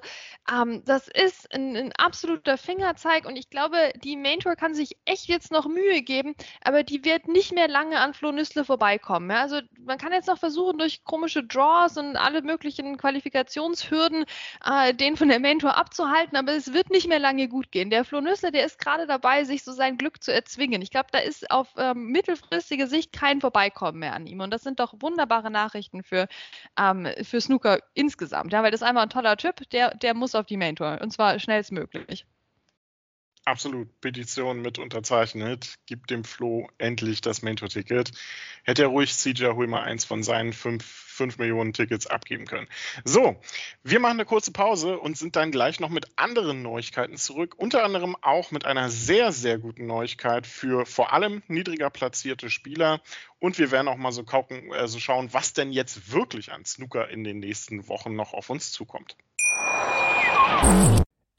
ähm, 0.51 0.83
das 0.85 1.07
ist 1.07 1.53
ein, 1.53 1.75
ein, 1.75 1.91
absoluter 1.97 2.57
Fingerzeig 2.57 3.25
und 3.25 3.35
ich 3.35 3.49
glaube, 3.49 3.93
die 4.03 4.17
Main 4.17 4.39
Tour 4.39 4.55
kann 4.55 4.73
sich 4.73 4.97
echt 5.05 5.27
jetzt 5.27 5.51
noch 5.51 5.67
Mühe 5.67 6.01
geben, 6.01 6.35
aber 6.63 6.83
die 6.83 7.03
wird 7.05 7.27
nicht 7.27 7.53
mehr 7.53 7.67
lange 7.67 7.99
an 7.99 8.13
Flo 8.13 8.31
Nüssler 8.31 8.65
vorbeikommen. 8.65 9.29
Ja? 9.29 9.41
Also 9.41 9.61
man 9.79 9.97
kann 9.97 10.13
jetzt 10.13 10.27
noch 10.27 10.37
versuchen, 10.37 10.77
durch 10.77 11.03
komische 11.03 11.43
Draws 11.43 11.97
und 11.97 12.15
alle 12.15 12.41
möglichen 12.41 12.97
Qualifikationshürden 12.97 14.25
äh, 14.65 14.93
den 14.93 15.17
von 15.17 15.29
der 15.29 15.39
Main 15.39 15.59
Tour 15.59 15.77
abzuhalten, 15.77 16.37
aber 16.37 16.53
es 16.53 16.73
wird 16.73 16.89
nicht 16.89 17.07
mehr 17.07 17.19
lange 17.19 17.47
gut 17.47 17.71
gehen. 17.71 17.89
Der 17.89 18.05
Flo 18.05 18.21
Nüssler, 18.21 18.51
der 18.51 18.65
ist 18.65 18.79
gerade 18.79 19.07
dabei, 19.07 19.43
sich 19.43 19.63
so 19.63 19.71
sein 19.71 19.97
Glück 19.97 20.23
zu 20.23 20.33
erzwingen. 20.33 20.81
Ich 20.81 20.91
glaube, 20.91 21.09
da 21.11 21.19
ist 21.19 21.51
auf 21.51 21.75
ähm, 21.81 22.07
mittelfristige 22.07 22.87
Sicht 22.87 23.11
kein 23.11 23.41
Vorbeikommen 23.41 23.99
mehr 23.99 24.13
an 24.13 24.27
ihm. 24.27 24.39
Und 24.39 24.51
das 24.51 24.61
sind 24.63 24.79
doch 24.79 24.93
wunderbare 24.99 25.51
Nachrichten 25.51 26.03
für, 26.03 26.27
ähm, 26.77 27.07
für 27.23 27.41
Snooker 27.41 27.79
insgesamt. 27.93 28.53
Ja, 28.53 28.63
weil 28.63 28.71
das 28.71 28.81
ist 28.81 28.87
einfach 28.87 29.01
ein 29.01 29.09
toller 29.09 29.35
Typ, 29.37 29.69
der, 29.71 29.95
der 29.95 30.13
muss 30.13 30.35
auf 30.35 30.45
die 30.45 30.57
Main 30.57 30.75
Tour. 30.75 30.99
Und 31.01 31.11
zwar 31.11 31.39
schnellstmöglich. 31.39 32.25
Absolut. 33.43 33.99
Petition 34.01 34.61
mit 34.61 34.77
unterzeichnet. 34.77 35.75
Gibt 35.87 36.11
dem 36.11 36.23
Flo 36.23 36.69
endlich 36.77 37.21
das 37.21 37.41
Mentor-Ticket. 37.41 38.11
Hätte 38.63 38.83
er 38.83 38.89
ruhig 38.89 39.13
CJ 39.13 39.47
Hui 39.55 39.65
mal 39.65 39.81
eins 39.81 40.05
von 40.05 40.21
seinen 40.21 40.53
fünf 40.53 40.85
5 41.21 41.37
Millionen 41.37 41.71
Tickets 41.71 42.07
abgeben 42.07 42.45
können. 42.45 42.67
So, 43.05 43.39
wir 43.83 43.99
machen 43.99 44.13
eine 44.13 44.25
kurze 44.25 44.51
Pause 44.51 44.97
und 44.97 45.15
sind 45.15 45.35
dann 45.35 45.51
gleich 45.51 45.79
noch 45.79 45.89
mit 45.89 46.07
anderen 46.15 46.63
Neuigkeiten 46.63 47.15
zurück. 47.15 47.53
Unter 47.57 47.83
anderem 47.83 48.15
auch 48.21 48.49
mit 48.49 48.65
einer 48.65 48.89
sehr, 48.89 49.31
sehr 49.31 49.59
guten 49.59 49.85
Neuigkeit 49.85 50.47
für 50.47 50.87
vor 50.87 51.13
allem 51.13 51.43
niedriger 51.47 51.91
platzierte 51.91 52.49
Spieler. 52.49 53.01
Und 53.37 53.59
wir 53.59 53.69
werden 53.69 53.87
auch 53.87 53.97
mal 53.97 54.11
so, 54.11 54.23
kauken, 54.23 54.73
äh, 54.73 54.87
so 54.87 54.99
schauen, 54.99 55.31
was 55.31 55.53
denn 55.53 55.71
jetzt 55.71 56.11
wirklich 56.11 56.51
an 56.51 56.65
Snooker 56.65 57.07
in 57.09 57.23
den 57.23 57.37
nächsten 57.37 57.87
Wochen 57.87 58.15
noch 58.15 58.33
auf 58.33 58.49
uns 58.49 58.71
zukommt. 58.71 59.15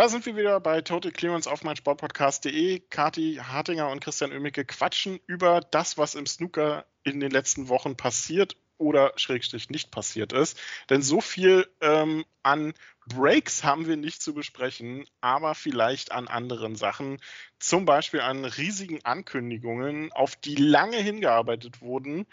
Da 0.00 0.08
sind 0.08 0.24
wir 0.24 0.34
wieder 0.34 0.58
bei 0.60 0.80
Total 0.80 1.12
Clearance 1.12 1.46
auf 1.46 1.62
meinsportpodcast.de. 1.62 2.80
Kati 2.88 3.34
Hartinger 3.34 3.90
und 3.90 4.00
Christian 4.00 4.32
Oemicke 4.32 4.64
quatschen 4.64 5.20
über 5.26 5.60
das, 5.60 5.98
was 5.98 6.14
im 6.14 6.24
Snooker 6.24 6.86
in 7.04 7.20
den 7.20 7.30
letzten 7.30 7.68
Wochen 7.68 7.96
passiert 7.96 8.56
oder 8.80 9.12
schrägstrich 9.16 9.70
nicht 9.70 9.90
passiert 9.90 10.32
ist. 10.32 10.58
Denn 10.88 11.02
so 11.02 11.20
viel 11.20 11.68
ähm, 11.80 12.24
an 12.42 12.72
Breaks 13.06 13.64
haben 13.64 13.86
wir 13.86 13.96
nicht 13.96 14.22
zu 14.22 14.34
besprechen, 14.34 15.04
aber 15.20 15.54
vielleicht 15.54 16.12
an 16.12 16.28
anderen 16.28 16.76
Sachen. 16.76 17.20
Zum 17.58 17.84
Beispiel 17.84 18.20
an 18.20 18.44
riesigen 18.44 19.04
Ankündigungen, 19.04 20.12
auf 20.12 20.36
die 20.36 20.54
lange 20.54 20.96
hingearbeitet 20.96 21.82
wurden, 21.82 22.26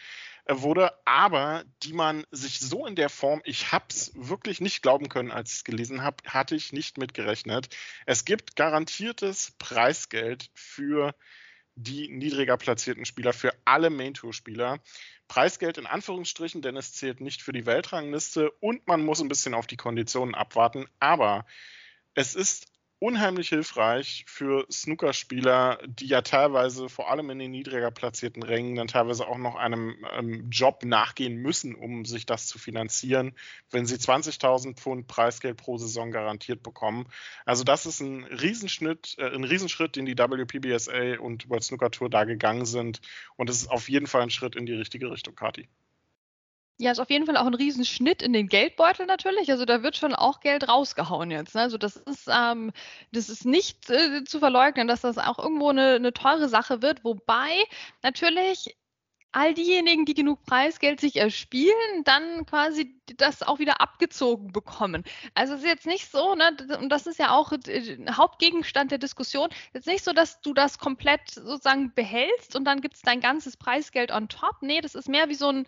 äh, 0.46 0.56
wurde, 0.58 0.94
aber 1.06 1.64
die 1.84 1.94
man 1.94 2.26
sich 2.32 2.60
so 2.60 2.86
in 2.86 2.96
der 2.96 3.10
Form, 3.10 3.42
ich 3.44 3.72
hab's 3.72 4.12
wirklich 4.16 4.62
nicht 4.62 4.82
glauben 4.82 5.10
können, 5.10 5.32
als 5.32 5.52
ich 5.52 5.58
es 5.58 5.64
gelesen 5.64 6.04
habe, 6.04 6.18
hatte 6.28 6.56
ich 6.56 6.72
nicht 6.72 6.98
mitgerechnet. 6.98 7.76
Es 8.06 8.24
gibt 8.24 8.56
garantiertes 8.56 9.54
Preisgeld 9.58 10.50
für 10.54 11.14
die 11.78 12.10
niedriger 12.10 12.58
platzierten 12.58 13.06
Spieler, 13.06 13.34
für 13.34 13.54
alle 13.64 13.90
Main-Tour-Spieler. 13.90 14.80
Preisgeld 15.28 15.78
in 15.78 15.86
Anführungsstrichen, 15.86 16.62
denn 16.62 16.76
es 16.76 16.94
zählt 16.94 17.22
nicht 17.22 17.42
für 17.42 17.52
die 17.52 17.66
Weltrangliste 17.66 18.52
und 18.60 18.88
man 18.88 19.04
muss 19.04 19.22
ein 19.22 19.28
bisschen 19.28 19.54
auf 19.54 19.68
die 19.68 19.78
Konditionen 19.78 20.36
abwarten. 20.36 20.88
Aber 21.00 21.46
es 22.16 22.34
ist 22.34 22.68
unheimlich 23.00 23.50
hilfreich 23.50 24.26
für 24.28 24.66
Snookerspieler, 24.72 25.80
die 25.88 26.08
ja 26.08 26.22
teilweise 26.22 26.90
vor 26.90 27.12
allem 27.12 27.30
in 27.30 27.40
den 27.40 27.52
niedriger 27.52 27.92
platzierten 27.92 28.42
Rängen 28.42 28.76
dann 28.76 28.88
teilweise 28.88 29.28
auch 29.28 29.38
noch 29.38 29.56
einem 29.56 30.04
ähm, 30.14 30.50
Job 30.50 30.84
nachgehen 30.84 31.36
müssen, 31.36 31.76
um 31.76 32.06
sich 32.06 32.26
das 32.26 32.48
zu 32.48 32.58
finanzieren, 32.58 33.34
wenn 33.70 33.86
sie 33.86 33.96
20.000 33.96 34.76
Pfund 34.76 35.08
Preisgeld 35.08 35.58
pro 35.58 35.78
Saison 35.78 36.12
garantiert 36.12 36.64
bekommen. 36.64 37.08
Also 37.46 37.64
das 37.64 37.86
ist 37.86 38.00
ein 38.00 38.24
Riesenschritt, 38.24 39.16
äh, 39.20 39.30
ein 39.30 39.44
Riesenschritt, 39.44 39.96
den 39.96 40.06
die 40.06 40.18
WPBSA 40.18 41.20
und 41.20 41.50
World 41.50 41.64
Snooker 41.64 41.92
Tour 41.92 42.10
da 42.10 42.24
gegangen 42.24 42.66
sind 42.66 43.02
und 43.36 43.50
es 43.50 43.58
ist 43.58 43.68
auf 43.70 43.90
jeden 43.90 44.08
Fall 44.08 44.24
ein 44.24 44.32
Schritt 44.32 44.56
in 44.56 44.66
die 44.66 44.74
richtige 44.74 45.12
Richtung, 45.12 45.36
Kati. 45.36 45.68
Ja, 46.80 46.92
ist 46.92 47.00
auf 47.00 47.10
jeden 47.10 47.26
Fall 47.26 47.38
auch 47.38 47.48
ein 47.48 47.56
Riesenschnitt 47.56 48.22
in 48.22 48.34
den 48.34 48.48
Geldbeutel 48.50 49.08
natürlich. 49.08 49.50
Also 49.50 49.66
da 49.66 49.82
wird 49.82 49.98
schon 49.98 50.14
auch 50.14 50.42
Geld 50.42 50.70
rausgehauen 50.70 51.32
jetzt. 51.32 51.56
Ne? 51.56 51.62
Also 51.62 51.80
das 51.80 51.98
ist, 51.98 52.28
ähm, 52.32 52.72
das 53.12 53.30
ist 53.30 53.46
nicht 53.46 53.90
äh, 53.90 54.24
zu 54.26 54.38
verleugnen, 54.40 54.88
dass 54.88 55.02
das 55.02 55.18
auch 55.18 55.40
irgendwo 55.40 55.70
eine, 55.70 55.96
eine 55.96 56.14
teure 56.14 56.48
Sache 56.50 56.84
wird. 56.84 57.04
Wobei 57.04 57.50
natürlich 58.04 58.78
all 59.32 59.54
diejenigen, 59.54 60.06
die 60.06 60.14
genug 60.14 60.44
Preisgeld 60.44 61.00
sich 61.00 61.18
erspielen, 61.18 62.04
dann 62.04 62.46
quasi 62.46 62.96
das 63.18 63.44
auch 63.44 63.60
wieder 63.60 63.82
abgezogen 63.82 64.52
bekommen. 64.52 65.04
Also 65.34 65.54
es 65.54 65.62
ist 65.62 65.68
jetzt 65.68 65.86
nicht 65.86 66.12
so, 66.12 66.36
ne, 66.36 66.56
und 66.80 66.90
das 66.90 67.08
ist 67.08 67.20
ja 67.20 67.32
auch 67.32 67.52
äh, 67.52 67.98
Hauptgegenstand 68.12 68.92
der 68.92 68.98
Diskussion, 68.98 69.50
jetzt 69.74 69.88
nicht 69.88 70.04
so, 70.04 70.14
dass 70.14 70.42
du 70.42 70.54
das 70.54 70.80
komplett 70.80 71.30
sozusagen 71.30 71.94
behältst 71.94 72.56
und 72.56 72.66
dann 72.66 72.82
gibt 72.82 72.96
es 72.96 73.02
dein 73.02 73.22
ganzes 73.22 73.58
Preisgeld 73.58 74.12
on 74.12 74.28
top. 74.28 74.58
Nee, 74.62 74.82
das 74.82 74.96
ist 74.96 75.10
mehr 75.10 75.30
wie 75.30 75.36
so 75.36 75.50
ein 75.50 75.68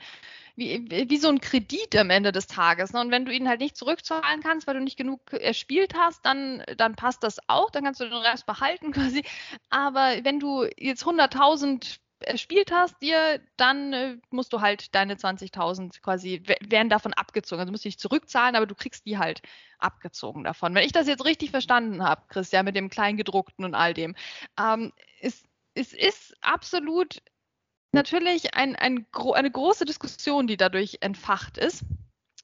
wie, 0.59 1.09
wie 1.09 1.17
so 1.17 1.29
ein 1.29 1.39
Kredit 1.39 1.95
am 1.95 2.09
Ende 2.09 2.31
des 2.31 2.47
Tages. 2.47 2.91
Ne? 2.93 2.99
Und 2.99 3.11
wenn 3.11 3.25
du 3.25 3.31
ihn 3.31 3.47
halt 3.47 3.61
nicht 3.61 3.77
zurückzahlen 3.77 4.41
kannst, 4.41 4.67
weil 4.67 4.75
du 4.75 4.81
nicht 4.81 4.97
genug 4.97 5.31
erspielt 5.31 5.93
hast, 5.95 6.25
dann, 6.25 6.63
dann 6.77 6.95
passt 6.95 7.23
das 7.23 7.37
auch, 7.47 7.71
dann 7.71 7.85
kannst 7.85 8.01
du 8.01 8.05
den 8.05 8.13
Rest 8.13 8.45
behalten 8.45 8.91
quasi. 8.91 9.23
Aber 9.69 10.17
wenn 10.23 10.39
du 10.39 10.67
jetzt 10.77 11.05
100.000 11.05 11.99
erspielt 12.21 12.71
hast 12.71 13.01
dir, 13.01 13.41
dann 13.57 13.93
äh, 13.93 14.17
musst 14.29 14.53
du 14.53 14.61
halt 14.61 14.93
deine 14.95 15.15
20.000 15.15 16.01
quasi, 16.01 16.43
werden 16.61 16.89
davon 16.89 17.13
abgezogen. 17.13 17.59
Also 17.59 17.71
musst 17.71 17.85
du 17.85 17.87
nicht 17.87 17.99
zurückzahlen, 17.99 18.55
aber 18.55 18.65
du 18.65 18.75
kriegst 18.75 19.05
die 19.05 19.17
halt 19.17 19.41
abgezogen 19.77 20.43
davon. 20.43 20.75
Wenn 20.75 20.85
ich 20.85 20.91
das 20.91 21.07
jetzt 21.07 21.25
richtig 21.25 21.51
verstanden 21.51 22.03
habe, 22.03 22.23
Christian, 22.27 22.65
mit 22.65 22.75
dem 22.75 22.89
Kleingedruckten 22.89 23.65
und 23.65 23.75
all 23.75 23.93
dem, 23.93 24.15
ähm, 24.59 24.91
es, 25.21 25.43
es 25.73 25.93
ist 25.93 26.35
absolut 26.41 27.21
natürlich 27.91 28.53
ein, 28.53 28.75
ein, 28.75 29.05
eine 29.33 29.51
große 29.51 29.85
Diskussion, 29.85 30.47
die 30.47 30.57
dadurch 30.57 30.97
entfacht 31.01 31.57
ist. 31.57 31.83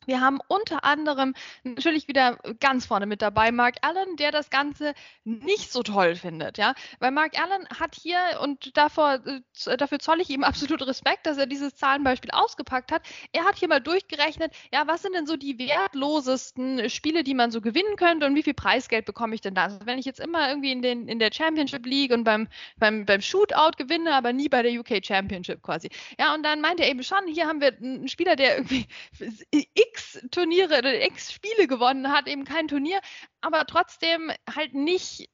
Wir 0.06 0.22
haben 0.22 0.40
unter 0.48 0.84
anderem 0.84 1.34
natürlich 1.64 2.08
wieder 2.08 2.38
ganz 2.60 2.86
vorne 2.86 3.06
mit 3.06 3.22
dabei 3.22 3.52
Mark 3.52 3.76
Allen, 3.82 4.16
der 4.18 4.32
das 4.32 4.50
Ganze 4.50 4.94
nicht 5.24 5.72
so 5.72 5.84
toll 5.84 6.16
findet, 6.16 6.58
ja, 6.58 6.74
weil 7.00 7.12
Mark 7.12 7.40
Allen 7.40 7.68
hat 7.80 7.96
hier 7.96 8.18
und 8.42 8.78
davor, 8.78 9.20
äh, 9.26 9.78
dafür 9.78 10.00
zolle 10.00 10.22
ich 10.22 10.30
ihm 10.30 10.44
absolut 10.56 10.86
Respekt, 10.86 11.26
dass 11.26 11.38
er 11.38 11.46
dieses 11.46 11.76
Zahlenbeispiel 11.76 12.32
ausgepackt 12.32 12.92
hat. 12.92 13.02
Er 13.32 13.46
hat 13.46 13.56
hier 13.58 13.68
mal 13.68 13.80
durchgerechnet, 13.80 14.54
ja, 14.72 14.88
was 14.88 15.02
sind 15.02 15.16
denn 15.16 15.28
so 15.28 15.38
die 15.38 15.58
wertlosesten 15.58 16.90
Spiele, 16.90 17.24
die 17.24 17.34
man 17.34 17.52
so 17.52 17.62
gewinnen 17.62 17.96
könnte 17.96 18.26
und 18.26 18.36
wie 18.36 18.44
viel 18.44 18.54
Preisgeld 18.54 19.06
bekomme 19.06 19.36
ich 19.36 19.42
denn 19.42 19.56
da? 19.56 19.64
Also 19.64 19.80
wenn 19.86 19.98
ich 19.98 20.06
jetzt 20.06 20.20
immer 20.20 20.50
irgendwie 20.50 20.72
in, 20.72 20.82
den, 20.82 21.08
in 21.08 21.20
der 21.20 21.32
Championship 21.32 21.86
League 21.86 22.12
und 22.12 22.24
beim, 22.24 22.48
beim, 22.78 23.06
beim 23.06 23.22
Shootout 23.22 23.78
gewinne, 23.78 24.14
aber 24.14 24.34
nie 24.34 24.50
bei 24.50 24.62
der 24.62 24.72
UK 24.80 25.04
Championship 25.04 25.62
quasi. 25.62 25.90
Ja, 26.20 26.34
und 26.34 26.44
dann 26.44 26.62
meint 26.62 26.80
er 26.80 26.90
eben 26.90 27.04
schon, 27.04 27.28
hier 27.28 27.48
haben 27.48 27.62
wir 27.62 27.76
einen 27.78 28.08
Spieler, 28.08 28.36
der 28.36 28.58
irgendwie 28.58 28.86
x 29.74 29.95
x 29.96 30.20
Turniere 30.32 30.80
oder 30.80 31.02
x 31.06 31.32
Spiele 31.34 31.68
gewonnen 31.68 32.12
hat, 32.12 32.28
eben 32.28 32.44
kein 32.46 32.68
Turnier, 32.68 33.00
aber 33.42 33.66
trotzdem 33.66 34.32
halt 34.54 34.74
nicht 34.74 35.30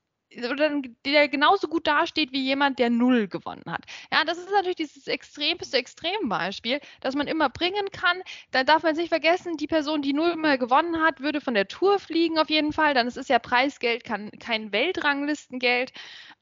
oder 0.49 0.81
der 1.05 1.27
genauso 1.27 1.67
gut 1.67 1.87
dasteht 1.87 2.31
wie 2.31 2.41
jemand, 2.41 2.79
der 2.79 2.89
null 2.89 3.27
gewonnen 3.27 3.65
hat. 3.67 3.85
Ja, 4.11 4.23
das 4.23 4.37
ist 4.37 4.49
natürlich 4.51 4.77
dieses 4.77 5.07
extremste 5.07 5.77
Extrembeispiel, 5.77 6.79
das 7.01 7.15
man 7.15 7.27
immer 7.27 7.49
bringen 7.49 7.89
kann. 7.91 8.21
Da 8.51 8.63
darf 8.63 8.83
man 8.83 8.95
nicht 8.95 9.09
vergessen, 9.09 9.57
die 9.57 9.67
Person, 9.67 10.01
die 10.01 10.13
null 10.13 10.35
mal 10.37 10.57
gewonnen 10.57 11.01
hat, 11.01 11.19
würde 11.19 11.41
von 11.41 11.53
der 11.53 11.67
Tour 11.67 11.99
fliegen 11.99 12.39
auf 12.39 12.49
jeden 12.49 12.71
Fall. 12.71 12.93
Dann 12.93 13.07
ist 13.07 13.17
es 13.17 13.27
ja 13.27 13.39
Preisgeld, 13.39 14.03
kein, 14.05 14.71
Weltranglistengeld. 14.71 15.91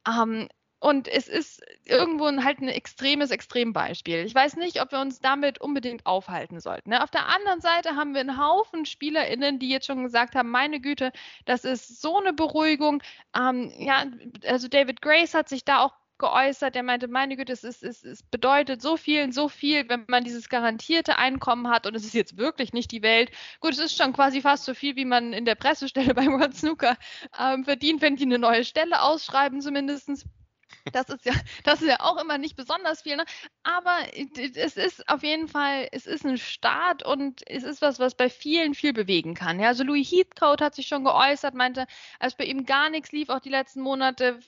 Ähm, 0.08 0.48
und 0.80 1.08
es 1.08 1.28
ist 1.28 1.62
irgendwo 1.86 2.26
halt 2.44 2.60
ein 2.60 2.70
extremes 2.70 3.32
Extrembeispiel. 3.32 4.26
Ich 4.26 4.34
weiß 4.34 4.56
nicht, 4.56 4.82
ob 4.82 4.92
wir 4.92 5.00
uns 5.00 5.20
damit 5.20 5.60
unbedingt 5.60 6.06
aufhalten 6.06 6.60
sollten. 6.62 6.92
Ne? 6.92 7.04
Auf 7.04 7.12
der 7.12 7.28
anderen 7.28 7.60
Seite 7.60 7.96
haben 7.96 8.14
wir 8.14 8.22
einen 8.22 8.38
Haufen 8.38 8.86
SpielerInnen, 8.86 9.60
die 9.60 9.70
jetzt 9.70 9.88
schon 9.88 10.04
gesagt 10.04 10.36
haben, 10.36 10.50
meine 10.50 10.80
Güte, 10.80 11.12
das 11.46 11.66
ist 11.66 12.02
so 12.02 12.18
eine 12.18 12.34
Beruhigung. 12.34 13.04
Ähm, 13.38 13.72
ja, 13.78 14.06
also 14.46 14.68
David 14.70 15.02
Grace 15.02 15.34
hat 15.34 15.50
sich 15.50 15.66
da 15.66 15.80
auch 15.80 15.94
geäußert. 16.20 16.76
Er 16.76 16.84
meinte, 16.84 17.08
meine 17.08 17.36
Güte, 17.36 17.52
es, 17.54 17.64
ist, 17.64 17.84
es, 17.84 18.04
es 18.04 18.24
bedeutet 18.24 18.82
so 18.82 18.98
viel 18.98 19.32
so 19.34 19.50
viel, 19.50 19.90
wenn 19.90 20.06
man 20.08 20.24
dieses 20.24 20.50
garantierte 20.50 21.18
Einkommen 21.18 21.70
hat 21.70 21.88
und 21.88 21.96
es 21.96 22.06
ist 22.06 22.14
jetzt 22.14 22.38
wirklich 22.38 22.74
nicht 22.74 22.92
die 22.92 23.02
Welt. 23.02 23.32
Gut, 23.60 23.72
es 23.72 23.80
ist 23.80 23.98
schon 23.98 24.14
quasi 24.14 24.42
fast 24.42 24.66
so 24.66 24.74
viel, 24.74 24.96
wie 24.96 25.06
man 25.06 25.34
in 25.34 25.46
der 25.46 25.56
Pressestelle 25.56 26.14
bei 26.14 26.28
World 26.28 26.56
Snooker 26.56 26.98
ähm, 27.40 27.66
verdient, 27.66 28.02
wenn 28.02 28.16
die 28.16 28.24
eine 28.24 28.40
neue 28.40 28.64
Stelle 28.64 29.02
ausschreiben 29.02 29.62
zumindestens. 29.62 30.26
Das 30.92 31.10
ist 31.10 31.26
ja, 31.26 31.34
das 31.64 31.82
ist 31.82 31.88
ja 31.88 32.00
auch 32.00 32.22
immer 32.22 32.38
nicht 32.38 32.56
besonders 32.56 33.02
viel, 33.02 33.18
ne? 33.18 33.26
aber 33.64 33.98
es 34.14 34.78
ist 34.78 35.08
auf 35.10 35.24
jeden 35.24 35.48
Fall, 35.48 35.88
es 35.92 36.06
ist 36.06 36.26
ein 36.26 36.38
Start 36.38 37.04
und 37.06 37.42
es 37.48 37.64
ist 37.64 37.82
was, 37.82 38.00
was 38.00 38.16
bei 38.16 38.30
vielen 38.30 38.74
viel 38.74 38.94
bewegen 38.94 39.34
kann. 39.34 39.60
Ja, 39.60 39.68
also 39.68 39.84
Louis 39.84 40.12
Heathcote 40.12 40.64
hat 40.64 40.76
sich 40.76 40.88
schon 40.88 41.04
geäußert, 41.04 41.54
meinte, 41.54 41.86
als 42.20 42.36
bei 42.36 42.46
ihm 42.46 42.66
gar 42.66 42.90
nichts 42.90 43.12
lief, 43.12 43.30
auch 43.30 43.40
die 43.40 43.50
letzten 43.50 43.82
Monate, 43.82 44.40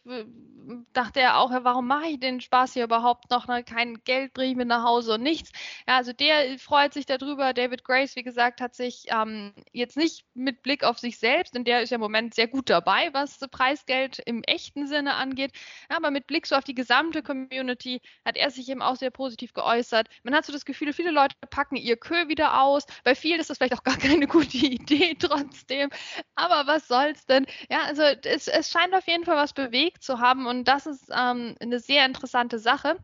dachte 0.93 1.19
er 1.19 1.37
auch, 1.37 1.51
warum 1.51 1.87
mache 1.87 2.07
ich 2.07 2.19
den 2.19 2.41
Spaß 2.41 2.73
hier 2.73 2.83
überhaupt 2.83 3.29
noch? 3.29 3.47
Ne? 3.47 3.63
Kein 3.63 4.03
Geld 4.03 4.33
bringe 4.33 4.51
ich 4.51 4.57
mir 4.57 4.65
nach 4.65 4.83
Hause 4.83 5.15
und 5.15 5.23
nichts. 5.23 5.51
Ja, 5.87 5.97
also 5.97 6.13
der 6.13 6.57
freut 6.59 6.93
sich 6.93 7.05
darüber. 7.05 7.53
David 7.53 7.83
Grace, 7.83 8.15
wie 8.15 8.23
gesagt, 8.23 8.61
hat 8.61 8.75
sich 8.75 9.05
ähm, 9.07 9.53
jetzt 9.71 9.97
nicht 9.97 10.25
mit 10.33 10.61
Blick 10.61 10.83
auf 10.83 10.99
sich 10.99 11.17
selbst, 11.17 11.55
denn 11.55 11.63
der 11.63 11.81
ist 11.81 11.89
ja 11.89 11.95
im 11.95 12.01
Moment 12.01 12.33
sehr 12.33 12.47
gut 12.47 12.69
dabei, 12.69 13.09
was 13.13 13.39
Preisgeld 13.51 14.19
im 14.19 14.43
echten 14.43 14.87
Sinne 14.87 15.15
angeht, 15.15 15.51
aber 15.89 16.11
mit 16.11 16.27
Blick 16.31 16.47
so 16.47 16.55
auf 16.55 16.63
die 16.63 16.73
gesamte 16.73 17.21
Community 17.21 18.01
hat 18.25 18.37
er 18.37 18.49
sich 18.51 18.69
eben 18.69 18.81
auch 18.81 18.95
sehr 18.95 19.11
positiv 19.11 19.51
geäußert. 19.51 20.07
Man 20.23 20.33
hat 20.33 20.45
so 20.45 20.53
das 20.53 20.63
Gefühl, 20.63 20.93
viele 20.93 21.11
Leute 21.11 21.35
packen 21.49 21.75
ihr 21.75 21.97
Kö 21.97 22.29
wieder 22.29 22.61
aus. 22.61 22.85
Bei 23.03 23.15
vielen 23.15 23.41
ist 23.41 23.49
das 23.49 23.57
vielleicht 23.57 23.73
auch 23.73 23.83
gar 23.83 23.97
keine 23.97 24.27
gute 24.35 24.57
Idee 24.57 25.15
trotzdem. 25.19 25.89
Aber 26.35 26.67
was 26.67 26.87
soll's 26.87 27.25
denn? 27.25 27.45
Ja, 27.69 27.81
also 27.81 28.01
es, 28.03 28.47
es 28.47 28.71
scheint 28.71 28.93
auf 28.93 29.07
jeden 29.07 29.25
Fall 29.25 29.35
was 29.35 29.51
bewegt 29.51 30.03
zu 30.03 30.19
haben 30.19 30.47
und 30.47 30.69
das 30.69 30.85
ist 30.85 31.09
ähm, 31.09 31.55
eine 31.59 31.79
sehr 31.81 32.05
interessante 32.05 32.59
Sache. 32.59 32.97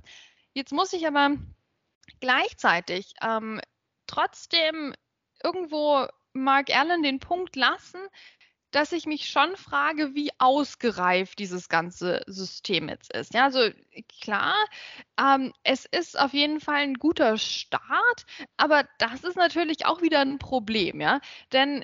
Jetzt 0.53 0.71
muss 0.71 0.93
ich 0.93 1.05
aber 1.05 1.31
gleichzeitig 2.21 3.13
ähm, 3.21 3.59
trotzdem 4.07 4.93
irgendwo 5.43 6.07
Mark 6.31 6.73
Allen 6.73 7.03
den 7.03 7.19
Punkt 7.19 7.57
lassen, 7.57 7.99
dass 8.71 8.91
ich 8.91 9.05
mich 9.05 9.29
schon 9.29 9.55
frage, 9.55 10.13
wie 10.15 10.29
ausgereift 10.39 11.39
dieses 11.39 11.69
ganze 11.69 12.21
System 12.27 12.89
jetzt 12.89 13.13
ist. 13.13 13.33
Ja, 13.33 13.45
also 13.45 13.69
klar, 14.21 14.55
ähm, 15.19 15.53
es 15.63 15.85
ist 15.85 16.19
auf 16.19 16.33
jeden 16.33 16.59
Fall 16.59 16.81
ein 16.83 16.95
guter 16.95 17.37
Start, 17.37 18.25
aber 18.57 18.85
das 18.99 19.23
ist 19.23 19.35
natürlich 19.37 19.85
auch 19.85 20.01
wieder 20.01 20.19
ein 20.19 20.39
Problem, 20.39 21.01
ja, 21.01 21.19
denn 21.53 21.83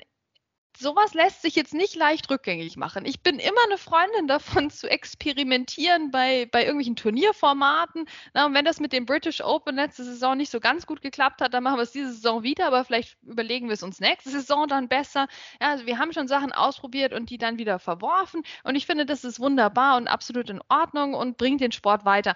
sowas 0.78 1.14
lässt 1.14 1.42
sich 1.42 1.54
jetzt 1.54 1.74
nicht 1.74 1.94
leicht 1.94 2.30
rückgängig 2.30 2.76
machen. 2.76 3.04
Ich 3.06 3.22
bin 3.22 3.38
immer 3.38 3.62
eine 3.66 3.78
Freundin 3.78 4.26
davon 4.26 4.70
zu 4.70 4.90
experimentieren 4.90 6.10
bei, 6.10 6.46
bei 6.50 6.60
irgendwelchen 6.60 6.96
Turnierformaten. 6.96 8.06
Na, 8.32 8.46
und 8.46 8.54
wenn 8.54 8.64
das 8.64 8.80
mit 8.80 8.92
dem 8.92 9.06
British 9.06 9.40
Open 9.40 9.76
letzte 9.76 10.04
Saison 10.04 10.36
nicht 10.36 10.50
so 10.50 10.60
ganz 10.60 10.86
gut 10.86 11.02
geklappt 11.02 11.40
hat, 11.40 11.54
dann 11.54 11.62
machen 11.62 11.78
wir 11.78 11.82
es 11.82 11.92
diese 11.92 12.12
Saison 12.12 12.42
wieder, 12.42 12.66
aber 12.66 12.84
vielleicht 12.84 13.16
überlegen 13.22 13.68
wir 13.68 13.74
es 13.74 13.82
uns 13.82 14.00
nächste 14.00 14.30
Saison 14.30 14.68
dann 14.68 14.88
besser. 14.88 15.28
Ja, 15.60 15.70
also 15.70 15.86
wir 15.86 15.98
haben 15.98 16.12
schon 16.12 16.28
Sachen 16.28 16.52
ausprobiert 16.52 17.12
und 17.12 17.30
die 17.30 17.38
dann 17.38 17.58
wieder 17.58 17.78
verworfen. 17.78 18.42
Und 18.64 18.76
ich 18.76 18.86
finde, 18.86 19.06
das 19.06 19.24
ist 19.24 19.40
wunderbar 19.40 19.96
und 19.96 20.08
absolut 20.08 20.50
in 20.50 20.60
Ordnung 20.68 21.14
und 21.14 21.36
bringt 21.36 21.60
den 21.60 21.72
Sport 21.72 22.04
weiter. 22.04 22.34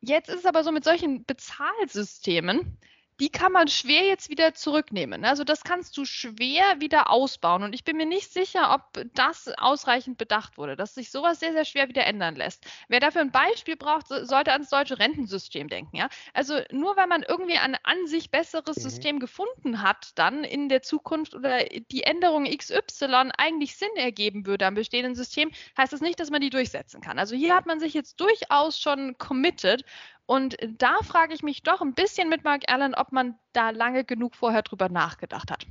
Jetzt 0.00 0.28
ist 0.28 0.40
es 0.40 0.46
aber 0.46 0.64
so 0.64 0.72
mit 0.72 0.82
solchen 0.82 1.24
Bezahlsystemen, 1.24 2.76
die 3.20 3.28
kann 3.28 3.52
man 3.52 3.68
schwer 3.68 4.04
jetzt 4.04 4.30
wieder 4.30 4.54
zurücknehmen. 4.54 5.24
Also 5.24 5.44
das 5.44 5.62
kannst 5.64 5.96
du 5.96 6.04
schwer 6.04 6.80
wieder 6.80 7.10
ausbauen. 7.10 7.62
Und 7.62 7.74
ich 7.74 7.84
bin 7.84 7.96
mir 7.96 8.06
nicht 8.06 8.32
sicher, 8.32 8.74
ob 8.74 9.04
das 9.14 9.48
ausreichend 9.58 10.18
bedacht 10.18 10.58
wurde, 10.58 10.76
dass 10.76 10.94
sich 10.94 11.10
sowas 11.10 11.40
sehr, 11.40 11.52
sehr 11.52 11.64
schwer 11.64 11.88
wieder 11.88 12.04
ändern 12.06 12.34
lässt. 12.34 12.66
Wer 12.88 13.00
dafür 13.00 13.20
ein 13.20 13.30
Beispiel 13.30 13.76
braucht, 13.76 14.08
sollte 14.08 14.52
ans 14.52 14.70
deutsche 14.70 14.98
Rentensystem 14.98 15.68
denken. 15.68 15.96
Ja? 15.96 16.08
Also 16.32 16.60
nur 16.70 16.96
weil 16.96 17.06
man 17.06 17.22
irgendwie 17.22 17.58
ein 17.58 17.76
an 17.82 18.06
sich 18.06 18.30
besseres 18.30 18.76
mhm. 18.78 18.82
System 18.82 19.20
gefunden 19.20 19.82
hat, 19.82 20.12
dann 20.16 20.44
in 20.44 20.68
der 20.68 20.82
Zukunft 20.82 21.34
oder 21.34 21.64
die 21.64 22.04
Änderung 22.04 22.44
XY 22.44 23.30
eigentlich 23.36 23.76
Sinn 23.76 23.94
ergeben 23.96 24.46
würde 24.46 24.66
am 24.66 24.74
bestehenden 24.74 25.14
System, 25.14 25.50
heißt 25.76 25.92
das 25.92 26.00
nicht, 26.00 26.18
dass 26.18 26.30
man 26.30 26.40
die 26.40 26.50
durchsetzen 26.50 27.00
kann. 27.00 27.18
Also 27.18 27.36
hier 27.36 27.54
hat 27.54 27.66
man 27.66 27.80
sich 27.80 27.94
jetzt 27.94 28.20
durchaus 28.20 28.80
schon 28.80 29.16
committed 29.18 29.84
und 30.26 30.56
da 30.78 30.98
frage 31.02 31.34
ich 31.34 31.42
mich 31.42 31.62
doch 31.62 31.80
ein 31.80 31.94
bisschen 31.94 32.28
mit 32.28 32.44
Mark 32.44 32.62
Allen, 32.68 32.94
ob 32.94 33.12
man 33.12 33.38
da 33.52 33.70
lange 33.70 34.04
genug 34.04 34.34
vorher 34.34 34.62
drüber 34.62 34.88
nachgedacht 34.88 35.50
hat. 35.50 35.66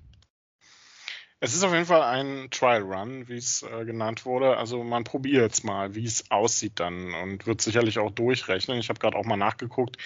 Es 1.43 1.55
ist 1.55 1.63
auf 1.63 1.73
jeden 1.73 1.87
Fall 1.87 2.03
ein 2.03 2.51
Trial 2.51 2.83
Run, 2.83 3.27
wie 3.27 3.37
es 3.37 3.63
äh, 3.63 3.83
genannt 3.83 4.25
wurde. 4.25 4.57
Also 4.57 4.83
man 4.83 5.03
probiert 5.03 5.53
es 5.53 5.63
mal, 5.63 5.95
wie 5.95 6.05
es 6.05 6.29
aussieht 6.29 6.79
dann 6.79 7.15
und 7.15 7.47
wird 7.47 7.61
sicherlich 7.61 7.97
auch 7.97 8.11
durchrechnen. 8.11 8.77
Ich 8.77 8.89
habe 8.89 8.99
gerade 8.99 9.17
auch 9.17 9.25
mal 9.25 9.37
nachgeguckt. 9.37 9.97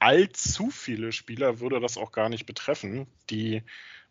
Allzu 0.00 0.70
viele 0.70 1.12
Spieler 1.12 1.60
würde 1.60 1.78
das 1.78 1.96
auch 1.96 2.10
gar 2.10 2.28
nicht 2.28 2.46
betreffen, 2.46 3.06
die 3.30 3.62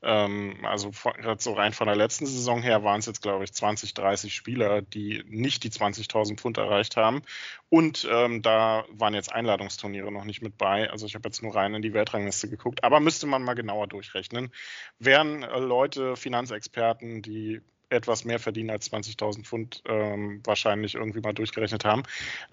ähm, 0.04 0.58
also 0.64 0.92
so 1.38 1.54
rein 1.54 1.74
von 1.74 1.88
der 1.88 1.96
letzten 1.96 2.26
Saison 2.26 2.62
her 2.62 2.84
waren 2.84 3.00
es 3.00 3.06
jetzt, 3.06 3.22
glaube 3.22 3.44
ich, 3.44 3.54
20, 3.54 3.94
30 3.94 4.34
Spieler, 4.34 4.82
die 4.82 5.24
nicht 5.28 5.64
die 5.64 5.70
20.000 5.70 6.38
Pfund 6.38 6.58
erreicht 6.58 6.98
haben. 6.98 7.22
Und 7.70 8.08
ähm, 8.12 8.42
da 8.42 8.86
waren 8.92 9.14
jetzt 9.14 9.32
Einladungsturniere 9.32 10.12
noch 10.12 10.26
nicht 10.26 10.42
mit 10.42 10.58
bei. 10.58 10.90
Also 10.90 11.06
ich 11.06 11.16
habe 11.16 11.28
jetzt 11.28 11.44
nur 11.44 11.56
rein 11.56 11.74
in 11.74 11.82
die 11.82 11.94
Weltrangliste 11.94 12.50
geguckt. 12.50 12.84
Aber 12.84 13.00
müsste 13.00 13.28
man 13.28 13.44
mal 13.44 13.54
genauer 13.54 13.88
durchrechnen. 13.88 14.52
Wären 15.00 15.44
äh, 15.44 15.60
Leute, 15.60 16.16
Finanzexperten, 16.16 17.22
die 17.22 17.62
etwas 17.92 18.26
mehr 18.26 18.40
verdienen 18.40 18.70
als 18.70 18.92
20.000 18.92 19.44
Pfund 19.44 19.84
ähm, 19.86 20.42
wahrscheinlich 20.46 20.96
irgendwie 20.96 21.20
mal 21.20 21.34
durchgerechnet 21.34 21.86
haben. 21.86 22.04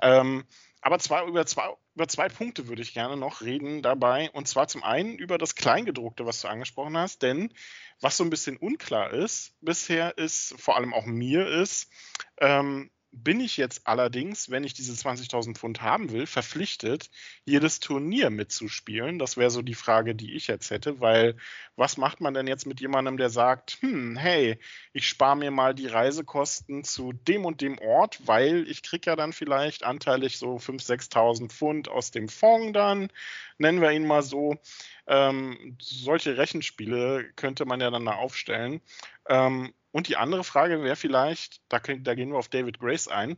Ähm, 0.02 0.44
aber 0.80 0.98
zwar 0.98 1.26
über 1.26 1.44
zwei, 1.46 1.74
über 1.94 2.08
zwei 2.08 2.28
Punkte 2.28 2.68
würde 2.68 2.82
ich 2.82 2.94
gerne 2.94 3.16
noch 3.16 3.40
reden 3.40 3.82
dabei. 3.82 4.30
Und 4.30 4.46
zwar 4.48 4.68
zum 4.68 4.82
einen 4.84 5.18
über 5.18 5.38
das 5.38 5.54
Kleingedruckte, 5.54 6.26
was 6.26 6.40
du 6.40 6.48
angesprochen 6.48 6.96
hast. 6.96 7.22
Denn 7.22 7.52
was 8.00 8.16
so 8.16 8.24
ein 8.24 8.30
bisschen 8.30 8.56
unklar 8.56 9.12
ist 9.12 9.54
bisher 9.60 10.16
ist, 10.18 10.54
vor 10.58 10.76
allem 10.76 10.94
auch 10.94 11.06
mir 11.06 11.46
ist, 11.46 11.90
ähm, 12.38 12.90
bin 13.24 13.40
ich 13.40 13.56
jetzt 13.56 13.86
allerdings, 13.86 14.50
wenn 14.50 14.64
ich 14.64 14.74
diese 14.74 14.92
20.000 14.92 15.56
Pfund 15.56 15.82
haben 15.82 16.10
will, 16.10 16.26
verpflichtet, 16.26 17.10
jedes 17.44 17.80
Turnier 17.80 18.30
mitzuspielen? 18.30 19.18
Das 19.18 19.36
wäre 19.36 19.50
so 19.50 19.62
die 19.62 19.74
Frage, 19.74 20.14
die 20.14 20.34
ich 20.34 20.46
jetzt 20.46 20.70
hätte, 20.70 21.00
weil 21.00 21.36
was 21.76 21.96
macht 21.96 22.20
man 22.20 22.34
denn 22.34 22.46
jetzt 22.46 22.66
mit 22.66 22.80
jemandem, 22.80 23.16
der 23.16 23.30
sagt, 23.30 23.78
hm, 23.80 24.16
hey, 24.16 24.58
ich 24.92 25.08
spare 25.08 25.36
mir 25.36 25.50
mal 25.50 25.74
die 25.74 25.86
Reisekosten 25.86 26.84
zu 26.84 27.12
dem 27.12 27.44
und 27.44 27.60
dem 27.60 27.78
Ort, 27.78 28.26
weil 28.26 28.68
ich 28.68 28.82
kriege 28.82 29.10
ja 29.10 29.16
dann 29.16 29.32
vielleicht 29.32 29.84
anteilig 29.84 30.38
so 30.38 30.56
5.000, 30.56 31.10
6.000 31.12 31.48
Pfund 31.50 31.88
aus 31.88 32.10
dem 32.10 32.28
Fonds 32.28 32.72
dann, 32.72 33.10
nennen 33.58 33.80
wir 33.80 33.92
ihn 33.92 34.06
mal 34.06 34.22
so. 34.22 34.56
Ähm, 35.06 35.76
solche 35.80 36.36
Rechenspiele 36.36 37.30
könnte 37.36 37.64
man 37.64 37.80
ja 37.80 37.90
dann 37.90 38.04
da 38.04 38.12
aufstellen. 38.12 38.80
Ähm, 39.28 39.72
und 39.90 40.08
die 40.08 40.16
andere 40.16 40.44
Frage 40.44 40.82
wäre 40.82 40.96
vielleicht, 40.96 41.60
da, 41.68 41.78
da 41.78 42.14
gehen 42.14 42.30
wir 42.30 42.38
auf 42.38 42.48
David 42.48 42.78
Grace 42.78 43.08
ein. 43.08 43.36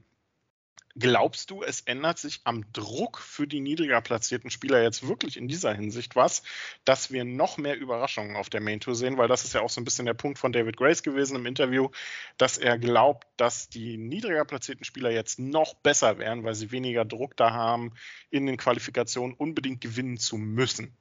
Glaubst 0.97 1.53
du, 1.53 1.63
es 1.63 1.83
ändert 1.83 2.19
sich 2.19 2.41
am 2.43 2.73
Druck 2.73 3.21
für 3.21 3.47
die 3.47 3.61
niedriger 3.61 4.01
platzierten 4.01 4.51
Spieler 4.51 4.83
jetzt 4.83 5.07
wirklich 5.07 5.37
in 5.37 5.47
dieser 5.47 5.73
Hinsicht 5.73 6.17
was, 6.17 6.43
dass 6.85 7.13
wir 7.13 7.25
noch 7.25 7.59
mehr 7.59 7.79
Überraschungen 7.79 8.35
auf 8.35 8.51
der 8.51 8.61
Main 8.61 8.81
Tour 8.81 8.97
sehen? 8.97 9.17
Weil 9.17 9.29
das 9.29 9.45
ist 9.45 9.55
ja 9.55 9.61
auch 9.61 9.71
so 9.71 9.81
ein 9.81 9.85
bisschen 9.85 10.07
der 10.07 10.15
Punkt 10.15 10.41
von 10.41 10.53
David 10.53 10.77
Grace 10.77 11.05
gewesen 11.05 11.37
im 11.37 11.47
Interview, 11.47 11.91
dass 12.39 12.59
er 12.59 12.77
glaubt, 12.77 13.29
dass 13.37 13.69
die 13.69 13.99
niedriger 13.99 14.45
platzierten 14.45 14.85
Spieler 14.85 15.11
jetzt 15.11 15.39
noch 15.39 15.75
besser 15.75 16.19
wären, 16.19 16.43
weil 16.43 16.57
sie 16.57 16.73
weniger 16.73 17.05
Druck 17.05 17.37
da 17.37 17.53
haben, 17.53 17.93
in 18.31 18.47
den 18.47 18.57
Qualifikationen 18.57 19.37
unbedingt 19.37 19.81
gewinnen 19.81 20.19
zu 20.19 20.39
müssen. 20.39 20.97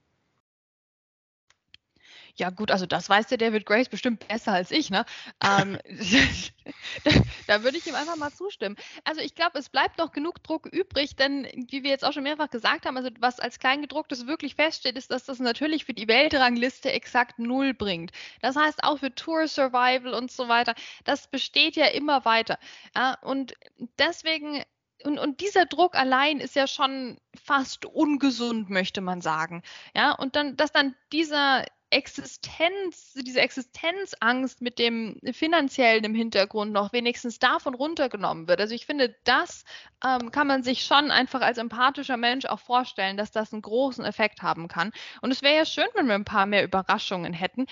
Ja, 2.40 2.48
gut, 2.48 2.70
also 2.70 2.86
das 2.86 3.06
weiß 3.06 3.26
der 3.26 3.36
David 3.36 3.66
Grace 3.66 3.90
bestimmt 3.90 4.26
besser 4.26 4.52
als 4.52 4.70
ich, 4.70 4.88
ne? 4.88 5.04
Ähm, 5.44 5.78
da, 7.04 7.10
da, 7.46 7.62
würde 7.62 7.76
ich 7.76 7.86
ihm 7.86 7.94
einfach 7.94 8.16
mal 8.16 8.32
zustimmen. 8.32 8.76
Also 9.04 9.20
ich 9.20 9.34
glaube, 9.34 9.58
es 9.58 9.68
bleibt 9.68 9.98
noch 9.98 10.10
genug 10.10 10.42
Druck 10.42 10.64
übrig, 10.64 11.16
denn 11.16 11.46
wie 11.68 11.82
wir 11.82 11.90
jetzt 11.90 12.02
auch 12.02 12.14
schon 12.14 12.22
mehrfach 12.22 12.48
gesagt 12.48 12.86
haben, 12.86 12.96
also 12.96 13.10
was 13.18 13.40
als 13.40 13.58
Kleingedrucktes 13.58 14.26
wirklich 14.26 14.54
feststeht, 14.54 14.96
ist, 14.96 15.10
dass 15.10 15.26
das 15.26 15.38
natürlich 15.38 15.84
für 15.84 15.92
die 15.92 16.08
Weltrangliste 16.08 16.90
exakt 16.90 17.38
null 17.38 17.74
bringt. 17.74 18.10
Das 18.40 18.56
heißt 18.56 18.84
auch 18.84 19.00
für 19.00 19.14
Tour 19.14 19.46
Survival 19.46 20.14
und 20.14 20.32
so 20.32 20.48
weiter, 20.48 20.74
das 21.04 21.28
besteht 21.28 21.76
ja 21.76 21.88
immer 21.88 22.24
weiter. 22.24 22.58
Ja? 22.96 23.18
Und 23.20 23.52
deswegen 23.98 24.64
und, 25.04 25.18
und, 25.18 25.40
dieser 25.40 25.64
Druck 25.64 25.94
allein 25.94 26.40
ist 26.40 26.54
ja 26.54 26.66
schon 26.66 27.18
fast 27.34 27.86
ungesund, 27.86 28.68
möchte 28.68 29.00
man 29.00 29.22
sagen. 29.22 29.62
Ja, 29.94 30.12
und 30.12 30.36
dann, 30.36 30.58
dass 30.58 30.72
dann 30.72 30.94
dieser 31.10 31.64
Existenz, 31.90 33.14
diese 33.14 33.40
Existenzangst 33.40 34.60
mit 34.62 34.78
dem 34.78 35.18
finanziellen 35.32 36.04
im 36.04 36.14
Hintergrund 36.14 36.72
noch 36.72 36.92
wenigstens 36.92 37.38
davon 37.38 37.74
runtergenommen 37.74 38.46
wird. 38.48 38.60
Also 38.60 38.74
ich 38.74 38.86
finde, 38.86 39.16
das 39.24 39.64
ähm, 40.04 40.30
kann 40.30 40.46
man 40.46 40.62
sich 40.62 40.84
schon 40.84 41.10
einfach 41.10 41.40
als 41.40 41.58
empathischer 41.58 42.16
Mensch 42.16 42.46
auch 42.46 42.60
vorstellen, 42.60 43.16
dass 43.16 43.32
das 43.32 43.52
einen 43.52 43.62
großen 43.62 44.04
Effekt 44.04 44.42
haben 44.42 44.68
kann. 44.68 44.92
Und 45.20 45.32
es 45.32 45.42
wäre 45.42 45.56
ja 45.56 45.64
schön, 45.64 45.88
wenn 45.94 46.06
wir 46.06 46.14
ein 46.14 46.24
paar 46.24 46.46
mehr 46.46 46.64
Überraschungen 46.64 47.32
hätten 47.32 47.66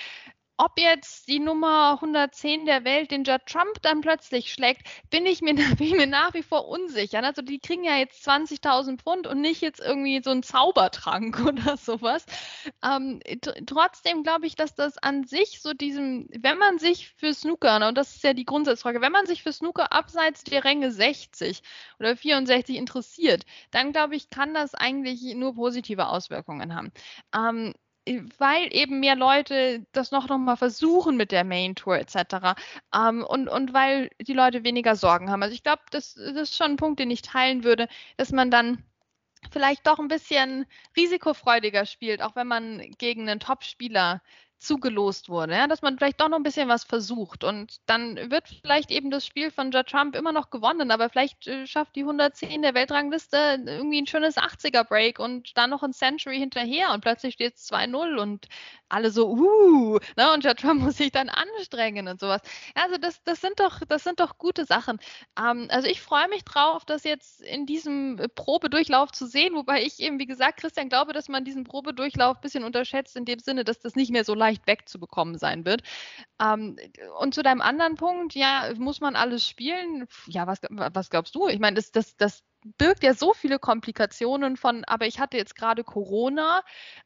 ob 0.59 0.79
jetzt 0.79 1.29
die 1.29 1.39
Nummer 1.39 1.93
110 1.95 2.67
der 2.67 2.85
Welt 2.85 3.13
den 3.13 3.23
Judd 3.23 3.47
Trump 3.47 3.81
dann 3.83 4.01
plötzlich 4.01 4.53
schlägt, 4.53 4.83
bin 5.09 5.25
ich 5.25 5.41
mir, 5.41 5.55
bin 5.79 5.97
mir 5.97 6.07
nach 6.07 6.35
wie 6.35 6.43
vor 6.43 6.69
unsicher. 6.69 7.23
Also 7.23 7.43
die 7.43 7.61
kriegen 7.61 7.85
ja 7.85 7.97
jetzt 7.97 8.29
20.000 8.29 8.99
Pfund 8.99 9.27
und 9.29 9.41
nicht 9.41 9.61
jetzt 9.63 9.81
irgendwie 9.81 10.21
so 10.23 10.31
einen 10.31 10.43
Zaubertrank 10.43 11.41
oder 11.47 11.77
sowas. 11.77 12.27
Ähm, 12.85 13.21
trotzdem 13.67 14.25
glaube 14.25 14.47
ich, 14.47 14.57
dass 14.57 14.75
das 14.75 14.99
an 14.99 15.25
sich 15.25 15.61
so 15.63 15.75
diesem, 15.75 16.29
wenn 16.37 16.59
man 16.59 16.79
sich 16.79 17.11
für 17.17 17.33
Snooker, 17.33 17.87
und 17.87 17.97
das 17.97 18.17
ist 18.17 18.25
ja 18.25 18.35
die 18.35 18.45
Grundsatzfrage, 18.45 19.01
wenn 19.01 19.13
man 19.13 19.27
sich 19.27 19.45
für 19.45 19.53
Snooker 19.53 19.93
abseits 19.93 20.43
der 20.43 20.65
Ränge 20.65 20.91
60 20.91 21.63
oder 22.01 22.17
64 22.17 22.77
interessiert, 22.77 23.45
dann 23.71 23.93
glaube 23.93 24.17
ich, 24.17 24.29
kann 24.31 24.55
das 24.55 24.75
eigentlich 24.75 25.23
nur 25.35 25.55
positive 25.55 26.09
Auswirkungen 26.09 26.75
haben. 26.75 26.91
Ähm, 27.35 27.75
weil 28.39 28.75
eben 28.75 29.01
mehr 29.01 29.17
Leute 29.17 29.87
das 29.93 30.11
noch, 30.11 30.29
noch 30.29 30.39
mal 30.39 30.57
versuchen 30.57 31.17
mit 31.17 31.33
der 31.33 31.45
Main 31.45 31.75
Tour 31.75 31.99
etc. 31.99 32.55
Ähm, 32.95 33.25
und, 33.25 33.49
und 33.49 33.73
weil 33.73 34.11
die 34.21 34.33
Leute 34.35 34.65
weniger 34.65 34.97
Sorgen 34.97 35.31
haben. 35.31 35.43
Also 35.43 35.55
ich 35.55 35.63
glaube, 35.63 35.83
das, 35.91 36.15
das 36.15 36.35
ist 36.35 36.57
schon 36.57 36.73
ein 36.73 36.77
Punkt, 36.77 37.01
den 37.01 37.11
ich 37.11 37.23
teilen 37.23 37.65
würde, 37.65 37.89
dass 38.17 38.33
man 38.33 38.51
dann 38.51 38.85
vielleicht 39.53 39.87
doch 39.87 39.99
ein 39.99 40.09
bisschen 40.09 40.67
risikofreudiger 40.97 41.87
spielt, 41.87 42.23
auch 42.23 42.37
wenn 42.37 42.47
man 42.47 42.81
gegen 42.99 43.29
einen 43.29 43.41
Top-Spieler 43.41 44.23
zugelost 44.59 45.29
wurde, 45.29 45.55
ja, 45.55 45.67
dass 45.67 45.83
man 45.83 45.97
vielleicht 45.97 46.21
doch 46.21 46.29
noch 46.29 46.37
ein 46.37 46.43
bisschen 46.43 46.69
was 46.69 46.85
versucht 46.85 47.45
und 47.45 47.77
dann 47.87 48.31
wird 48.31 48.49
vielleicht 48.63 48.91
eben 48.91 49.11
das 49.11 49.25
Spiel 49.25 49.51
von 49.51 49.71
Ja 49.71 49.85
Trump 49.85 50.17
immer 50.17 50.33
noch 50.33 50.51
gewonnen, 50.51 50.91
aber 50.91 51.09
vielleicht 51.09 51.47
äh, 51.47 51.67
schafft 51.67 51.97
die 51.97 52.01
110 52.01 52.63
der 52.63 52.75
Weltrangliste 52.75 53.63
irgendwie 53.67 54.03
ein 54.03 54.07
schönes 54.07 54.37
80er 54.37 54.85
Break 54.85 55.19
und 55.19 55.57
dann 55.57 55.71
noch 55.71 55.83
ein 55.83 55.93
Century 55.93 56.39
hinterher 56.39 56.93
und 56.93 57.01
plötzlich 57.01 57.35
steht 57.35 57.57
es 57.57 57.71
2-0 57.71 58.17
und 58.17 58.47
alle 58.89 59.11
so, 59.11 59.31
uh, 59.31 59.99
ne, 60.17 60.33
und 60.33 60.45
Ja 60.45 60.55
Trump 60.55 60.81
muss 60.83 60.97
sich 60.97 61.13
dann 61.13 61.29
anstrengen 61.29 62.09
und 62.09 62.21
sowas. 62.21 62.41
Also 62.75 62.97
das, 62.97 63.23
das 63.25 63.41
sind 63.41 63.61
doch, 63.61 63.81
das 63.89 64.05
sind 64.05 64.21
doch 64.21 64.39
gute 64.39 64.65
Sachen. 64.65 64.99
Ähm, 65.39 65.69
also 65.71 65.89
ich 65.89 66.01
freue 66.01 66.29
mich 66.29 66.45
drauf, 66.45 66.85
das 66.85 67.05
jetzt 67.05 67.41
in 67.43 67.67
diesem 67.67 68.21
Probedurchlauf 68.35 69.13
zu 69.13 69.27
sehen, 69.27 69.55
wobei 69.55 69.83
ich 69.83 70.01
eben, 70.01 70.19
wie 70.19 70.27
gesagt, 70.27 70.61
Christian, 70.61 70.89
glaube, 70.89 71.13
dass 71.13 71.29
man 71.29 71.45
diesen 71.45 71.65
Probedurchlauf 71.65 72.37
ein 72.39 72.41
bisschen 72.41 72.65
unterschätzt, 72.65 73.17
in 73.17 73.25
dem 73.25 73.39
Sinne, 73.39 73.65
dass 73.65 73.79
das 73.79 73.95
nicht 73.95 74.11
mehr 74.11 74.25
so 74.25 74.35
leicht 74.35 74.48
wegzubekommen 74.67 75.39
sein 75.39 75.65
wird. 75.65 75.83
Ähm, 76.41 76.77
und 77.21 77.35
zu 77.35 77.43
deinem 77.43 77.61
anderen 77.61 77.97
Punkt, 77.97 78.35
ja, 78.35 78.71
muss 78.77 79.01
man 79.01 79.17
alles 79.17 79.47
spielen? 79.47 80.07
Ja, 80.27 80.47
was, 80.47 80.61
was 80.71 81.11
glaubst 81.11 81.35
du? 81.35 81.49
Ich 81.49 81.59
meine, 81.59 81.77
das, 81.77 81.93
das, 81.93 82.17
das 82.17 82.43
birgt 82.77 83.03
ja 83.03 83.15
so 83.15 83.33
viele 83.33 83.59
Komplikationen 83.59 84.57
von, 84.57 84.85
aber 84.85 85.07
ich 85.07 85.19
hatte 85.19 85.37
jetzt 85.37 85.57
gerade 85.57 85.85
Corona, 85.85 86.63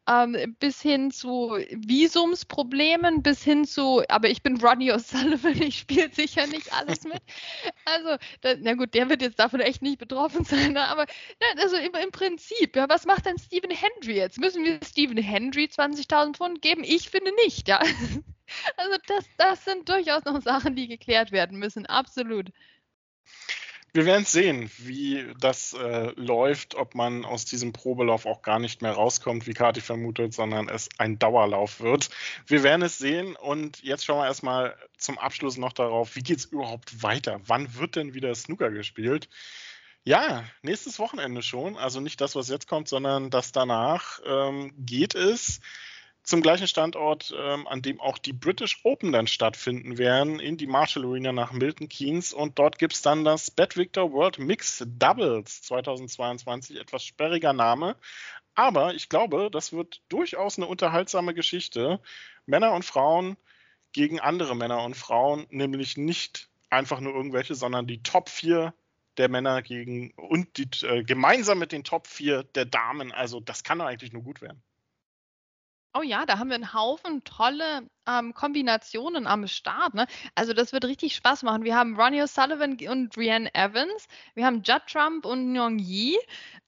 ähm, 0.09 0.57
bis 0.59 0.81
hin 0.81 1.11
zu 1.11 1.59
Visumsproblemen, 1.71 3.23
bis 3.23 3.43
hin 3.43 3.65
zu, 3.65 4.03
aber 4.09 4.29
ich 4.29 4.43
bin 4.43 4.61
Ronnie 4.61 4.93
O'Sullivan, 4.93 5.61
ich 5.63 5.79
spiele 5.79 6.11
sicher 6.13 6.47
nicht 6.47 6.73
alles 6.73 7.05
mit. 7.05 7.23
Also, 7.85 8.17
da, 8.41 8.55
na 8.59 8.75
gut, 8.75 8.95
der 8.95 9.09
wird 9.09 9.23
jetzt 9.23 9.39
davon 9.39 9.61
echt 9.61 9.83
nicht 9.83 9.99
betroffen 9.99 10.45
sein, 10.45 10.73
ne? 10.73 10.89
aber 10.89 11.07
na, 11.41 11.63
also 11.63 11.77
im, 11.77 11.93
im, 11.95 12.11
Prinzip, 12.11 12.75
ja, 12.77 12.89
was 12.89 13.07
macht 13.07 13.27
denn 13.27 13.39
Stephen 13.39 13.71
Hendry 13.71 14.17
jetzt? 14.17 14.39
Müssen 14.39 14.65
wir 14.65 14.81
Stephen 14.85 15.19
Hendry 15.19 15.65
20.000 15.65 16.37
Pfund 16.37 16.63
geben? 16.63 16.85
Ich 16.85 17.11
finde 17.11 17.33
nicht, 17.45 17.69
ja. 17.69 17.81
Also 18.77 18.99
das, 19.07 19.25
das 19.39 19.65
sind 19.65 19.89
durchaus 19.89 20.25
noch 20.25 20.43
Sachen, 20.43 20.77
die 20.77 20.87
geklärt 20.87 21.33
werden 21.33 21.59
müssen, 21.59 21.87
absolut 21.87 22.51
wir 23.95 24.07
werden 24.07 24.25
sehen, 24.25 24.71
wie 24.79 25.27
das 25.39 25.75
äh, 25.75 26.13
läuft, 26.17 26.75
ob 26.75 26.95
man 26.95 27.25
aus 27.27 27.45
diesem 27.45 27.73
Probelauf 27.73 28.25
auch 28.25 28.41
gar 28.41 28.59
nicht 28.59 28.81
mehr 28.81 28.93
rauskommt, 28.93 29.47
wie 29.47 29.53
Kati 29.53 29.83
vermutet, 29.83 30.33
sondern 30.33 30.69
es 30.69 30.89
ein 30.97 31.19
Dauerlauf 31.19 31.81
wird. 31.81 32.09
Wir 32.47 32.63
werden 32.63 32.83
es 32.83 32.97
sehen 32.97 33.37
und 33.37 33.83
jetzt 33.83 34.05
schauen 34.05 34.21
wir 34.21 34.27
erstmal 34.27 34.77
zum 34.97 35.19
Abschluss 35.19 35.59
noch 35.59 35.75
darauf, 35.75 36.17
wie 36.17 36.23
geht 36.23 36.39
es 36.39 36.45
überhaupt 36.47 37.03
weiter? 37.03 37.41
Wann 37.47 37.75
wird 37.75 37.97
denn 37.97 38.15
wieder 38.15 38.35
Snooker 38.35 38.71
gespielt? 38.71 39.29
Ja, 40.05 40.45
nächstes 40.63 40.99
Wochenende 40.99 41.43
schon. 41.43 41.77
Also 41.77 42.01
nicht 42.01 42.21
das, 42.21 42.35
was 42.35 42.49
jetzt 42.49 42.67
kommt, 42.67 42.89
sondern 42.89 43.31
das 43.31 43.53
danach 43.53 44.21
ähm, 44.27 44.73
geht 44.79 45.15
es 45.15 45.61
zum 46.23 46.41
gleichen 46.41 46.69
Standort, 46.69 47.35
ähm, 47.37 47.67
an 47.67 47.83
dem 47.83 48.01
auch 48.01 48.17
die 48.17 48.33
British 48.33 48.81
Open 48.85 49.13
dann 49.13 49.27
stattfinden 49.27 49.99
werden, 49.99 50.39
in 50.39 50.57
die 50.57 50.67
Marshall 50.67 51.05
Arena 51.05 51.33
nach 51.33 51.53
Milton 51.53 51.89
Keynes. 51.89 52.33
Und 52.33 52.59
dort 52.59 52.79
gibt 52.79 52.95
es 52.95 53.03
dann 53.03 53.25
das 53.25 53.51
Bet 53.51 53.77
Victor 53.77 54.13
World 54.13 54.39
Mix 54.39 54.85
Doubles 54.87 55.63
2022. 55.63 56.79
Etwas 56.79 57.05
sperriger 57.05 57.53
Name. 57.53 57.97
Aber 58.55 58.95
ich 58.95 59.09
glaube, 59.09 59.51
das 59.51 59.73
wird 59.73 60.03
durchaus 60.09 60.59
eine 60.59 60.67
unterhaltsame 60.67 61.35
Geschichte. 61.35 62.01
Männer 62.47 62.73
und 62.73 62.85
Frauen 62.85 63.37
gegen 63.93 64.21
andere 64.21 64.55
Männer 64.55 64.85
und 64.85 64.97
Frauen, 64.97 65.47
nämlich 65.51 65.97
nicht 65.97 66.49
einfach 66.71 67.01
nur 67.01 67.15
irgendwelche, 67.15 67.55
sondern 67.55 67.87
die 67.87 68.03
Top 68.03 68.29
4 68.29 68.73
der 69.19 69.29
Männer 69.29 69.61
gegen 69.63 70.13
und 70.13 70.57
die, 70.57 70.87
äh, 70.87 71.03
gemeinsam 71.03 71.59
mit 71.59 71.73
den 71.73 71.85
Top 71.85 72.07
4 72.07 72.45
der 72.45 72.65
Damen. 72.65 73.13
Also 73.13 73.41
das 73.41 73.65
kann 73.65 73.81
eigentlich 73.81 74.13
nur 74.13 74.23
gut 74.23 74.41
werden. 74.41 74.63
Oh 75.95 76.03
ja, 76.03 76.25
da 76.25 76.39
haben 76.39 76.49
wir 76.49 76.55
einen 76.55 76.73
Haufen 76.73 77.23
tolle 77.25 77.87
ähm, 78.07 78.33
Kombinationen 78.33 79.27
am 79.27 79.47
Start. 79.47 79.93
Ne? 79.93 80.07
Also 80.35 80.55
das 80.55 80.73
wird 80.73 80.87
richtig 80.87 81.15
Spaß 81.15 81.43
machen. 81.43 81.65
Wir 81.65 81.77
haben 81.77 82.01
Ronnie 82.01 82.23
O'Sullivan 82.23 82.89
und 82.89 83.17
Rianne 83.19 83.55
Evans. 83.55 84.09
Wir 84.35 84.47
haben 84.47 84.63
Judd 84.63 84.83
Trump 84.91 85.27
und 85.27 85.53
Nyong 85.53 85.79
Yi. 85.79 86.17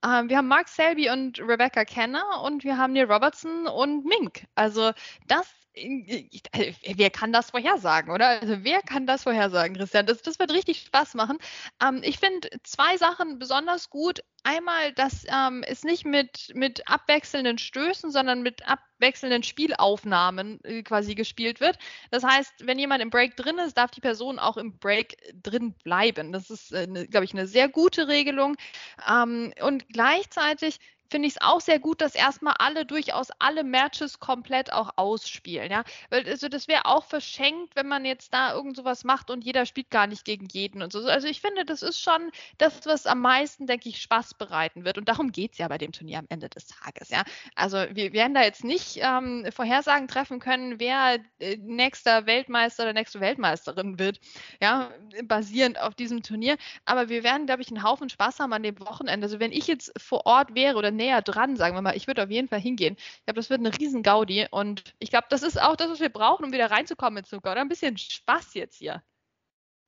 Ähm, 0.04 0.28
wir 0.28 0.36
haben 0.36 0.48
Mark 0.48 0.68
Selby 0.68 1.08
und 1.10 1.38
Rebecca 1.40 1.84
Kenner. 1.86 2.42
Und 2.42 2.64
wir 2.64 2.76
haben 2.76 2.92
Neil 2.92 3.10
Robertson 3.10 3.66
und 3.66 4.04
Mink. 4.04 4.46
Also 4.56 4.92
das 5.26 5.46
wer 5.74 7.10
kann 7.10 7.32
das 7.32 7.50
vorhersagen, 7.50 8.12
oder? 8.12 8.40
Also 8.40 8.62
wer 8.62 8.80
kann 8.82 9.06
das 9.06 9.24
vorhersagen, 9.24 9.76
Christian? 9.76 10.06
Das, 10.06 10.22
das 10.22 10.38
wird 10.38 10.52
richtig 10.52 10.80
Spaß 10.80 11.14
machen. 11.14 11.38
Ähm, 11.82 12.00
ich 12.04 12.18
finde 12.18 12.48
zwei 12.62 12.96
Sachen 12.96 13.38
besonders 13.38 13.90
gut. 13.90 14.20
Einmal, 14.44 14.92
dass 14.92 15.24
ähm, 15.28 15.64
es 15.66 15.84
nicht 15.84 16.04
mit, 16.04 16.52
mit 16.54 16.86
abwechselnden 16.86 17.58
Stößen, 17.58 18.10
sondern 18.10 18.42
mit 18.42 18.68
abwechselnden 18.68 19.42
Spielaufnahmen 19.42 20.62
äh, 20.64 20.82
quasi 20.82 21.14
gespielt 21.14 21.60
wird. 21.60 21.78
Das 22.10 22.22
heißt, 22.22 22.66
wenn 22.66 22.78
jemand 22.78 23.02
im 23.02 23.10
Break 23.10 23.36
drin 23.36 23.58
ist, 23.58 23.76
darf 23.76 23.90
die 23.90 24.02
Person 24.02 24.38
auch 24.38 24.56
im 24.58 24.78
Break 24.78 25.16
drin 25.42 25.74
bleiben. 25.82 26.30
Das 26.32 26.50
ist, 26.50 26.72
äh, 26.72 26.86
glaube 27.08 27.24
ich, 27.24 27.32
eine 27.32 27.46
sehr 27.46 27.68
gute 27.68 28.06
Regelung. 28.06 28.56
Ähm, 29.08 29.52
und 29.60 29.88
gleichzeitig 29.88 30.78
finde 31.14 31.28
ich 31.28 31.34
es 31.34 31.42
auch 31.42 31.60
sehr 31.60 31.78
gut, 31.78 32.00
dass 32.00 32.16
erstmal 32.16 32.54
alle 32.58 32.84
durchaus 32.84 33.28
alle 33.38 33.62
Matches 33.62 34.18
komplett 34.18 34.72
auch 34.72 34.90
ausspielen. 34.96 35.70
Ja? 35.70 35.84
Weil 36.10 36.28
also 36.28 36.48
das 36.48 36.66
wäre 36.66 36.86
auch 36.86 37.04
verschenkt, 37.04 37.76
wenn 37.76 37.86
man 37.86 38.04
jetzt 38.04 38.34
da 38.34 38.52
irgend 38.52 38.76
sowas 38.76 39.04
macht 39.04 39.30
und 39.30 39.44
jeder 39.44 39.64
spielt 39.64 39.90
gar 39.90 40.08
nicht 40.08 40.24
gegen 40.24 40.48
jeden 40.50 40.82
und 40.82 40.92
so. 40.92 41.06
Also 41.06 41.28
ich 41.28 41.40
finde, 41.40 41.64
das 41.64 41.82
ist 41.82 42.00
schon 42.00 42.32
das, 42.58 42.84
was 42.86 43.06
am 43.06 43.20
meisten, 43.20 43.68
denke 43.68 43.90
ich, 43.90 44.02
Spaß 44.02 44.34
bereiten 44.34 44.84
wird. 44.84 44.98
Und 44.98 45.08
darum 45.08 45.30
geht 45.30 45.52
es 45.52 45.58
ja 45.58 45.68
bei 45.68 45.78
dem 45.78 45.92
Turnier 45.92 46.18
am 46.18 46.26
Ende 46.30 46.48
des 46.48 46.66
Tages. 46.66 47.10
Ja? 47.10 47.22
Also 47.54 47.76
wir 47.92 48.12
werden 48.12 48.34
da 48.34 48.42
jetzt 48.42 48.64
nicht 48.64 48.98
ähm, 49.00 49.46
Vorhersagen 49.54 50.08
treffen 50.08 50.40
können, 50.40 50.80
wer 50.80 51.20
äh, 51.38 51.56
nächster 51.58 52.26
Weltmeister 52.26 52.82
oder 52.82 52.92
nächste 52.92 53.20
Weltmeisterin 53.20 54.00
wird, 54.00 54.18
ja, 54.60 54.90
basierend 55.22 55.80
auf 55.80 55.94
diesem 55.94 56.24
Turnier. 56.24 56.56
Aber 56.86 57.08
wir 57.08 57.22
werden, 57.22 57.46
glaube 57.46 57.62
ich, 57.62 57.68
einen 57.68 57.84
Haufen 57.84 58.08
Spaß 58.08 58.40
haben 58.40 58.52
an 58.52 58.64
dem 58.64 58.80
Wochenende. 58.80 59.26
Also 59.26 59.38
wenn 59.38 59.52
ich 59.52 59.68
jetzt 59.68 59.92
vor 59.96 60.26
Ort 60.26 60.56
wäre 60.56 60.76
oder 60.76 60.90
näher 60.90 61.03
dran, 61.22 61.56
sagen 61.56 61.76
wir 61.76 61.82
mal. 61.82 61.96
Ich 61.96 62.06
würde 62.06 62.22
auf 62.24 62.30
jeden 62.30 62.48
Fall 62.48 62.60
hingehen. 62.60 62.96
Ich 62.98 63.24
glaube, 63.26 63.36
das 63.36 63.50
wird 63.50 63.60
eine 63.60 63.76
riesen 63.78 64.02
Gaudi 64.02 64.46
und 64.50 64.94
ich 64.98 65.10
glaube, 65.10 65.26
das 65.30 65.42
ist 65.42 65.60
auch 65.60 65.76
das, 65.76 65.90
was 65.90 66.00
wir 66.00 66.08
brauchen, 66.10 66.44
um 66.44 66.52
wieder 66.52 66.70
reinzukommen 66.70 67.14
mit 67.14 67.26
Zucker. 67.26 67.52
Oder 67.52 67.60
ein 67.60 67.68
bisschen 67.68 67.96
Spaß 67.98 68.54
jetzt 68.54 68.76
hier. 68.76 69.02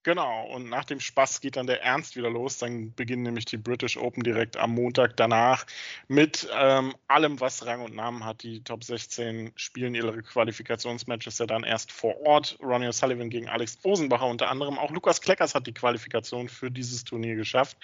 Genau, 0.07 0.47
und 0.47 0.69
nach 0.69 0.85
dem 0.85 1.01
Spaß 1.01 1.40
geht 1.40 1.57
dann 1.57 1.66
der 1.66 1.83
Ernst 1.83 2.14
wieder 2.14 2.31
los. 2.31 2.59
Dann 2.59 2.95
beginnen 2.95 3.25
nämlich 3.25 3.45
die 3.45 3.57
British 3.57 3.97
Open 3.97 4.23
direkt 4.23 4.57
am 4.57 4.73
Montag 4.73 5.16
danach 5.16 5.66
mit 6.07 6.49
ähm, 6.57 6.95
allem, 7.09 7.40
was 7.40 7.66
Rang 7.66 7.81
und 7.81 7.97
Namen 7.97 8.25
hat. 8.25 8.45
Die 8.45 8.62
Top 8.62 8.85
16 8.85 9.51
spielen 9.57 9.97
ihre 9.97 10.23
Qualifikationsmatches 10.23 11.38
ja 11.38 11.47
dann 11.47 11.64
erst 11.64 11.90
vor 11.90 12.25
Ort. 12.25 12.57
Ronnie 12.62 12.87
O'Sullivan 12.87 13.31
gegen 13.31 13.49
Alex 13.49 13.81
Rosenbacher 13.85 14.27
unter 14.27 14.49
anderem. 14.49 14.79
Auch 14.79 14.92
Lukas 14.92 15.21
Kleckers 15.21 15.57
hat 15.57 15.66
die 15.66 15.75
Qualifikation 15.75 16.49
für 16.49 16.71
dieses 16.71 17.03
Turnier 17.03 17.35
geschafft. 17.35 17.77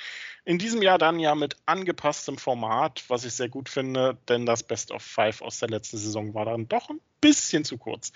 In 0.45 0.59
diesem 0.59 0.81
Jahr 0.81 0.99
dann 0.99 1.19
ja 1.19 1.35
mit 1.35 1.57
angepasstem 1.67 2.39
Format, 2.39 3.03
was 3.09 3.25
ich 3.25 3.33
sehr 3.33 3.49
gut 3.49 3.69
finde, 3.69 4.17
denn 4.29 4.47
das 4.47 4.63
Best 4.63 4.93
of 4.93 5.03
Five 5.03 5.43
aus 5.43 5.59
der 5.59 5.71
letzten 5.71 5.99
Saison 5.99 6.35
war 6.35 6.45
dann 6.45 6.69
doch 6.69 6.89
ein 6.89 7.01
bisschen 7.23 7.65
zu 7.65 7.79
kurz. 7.79 8.13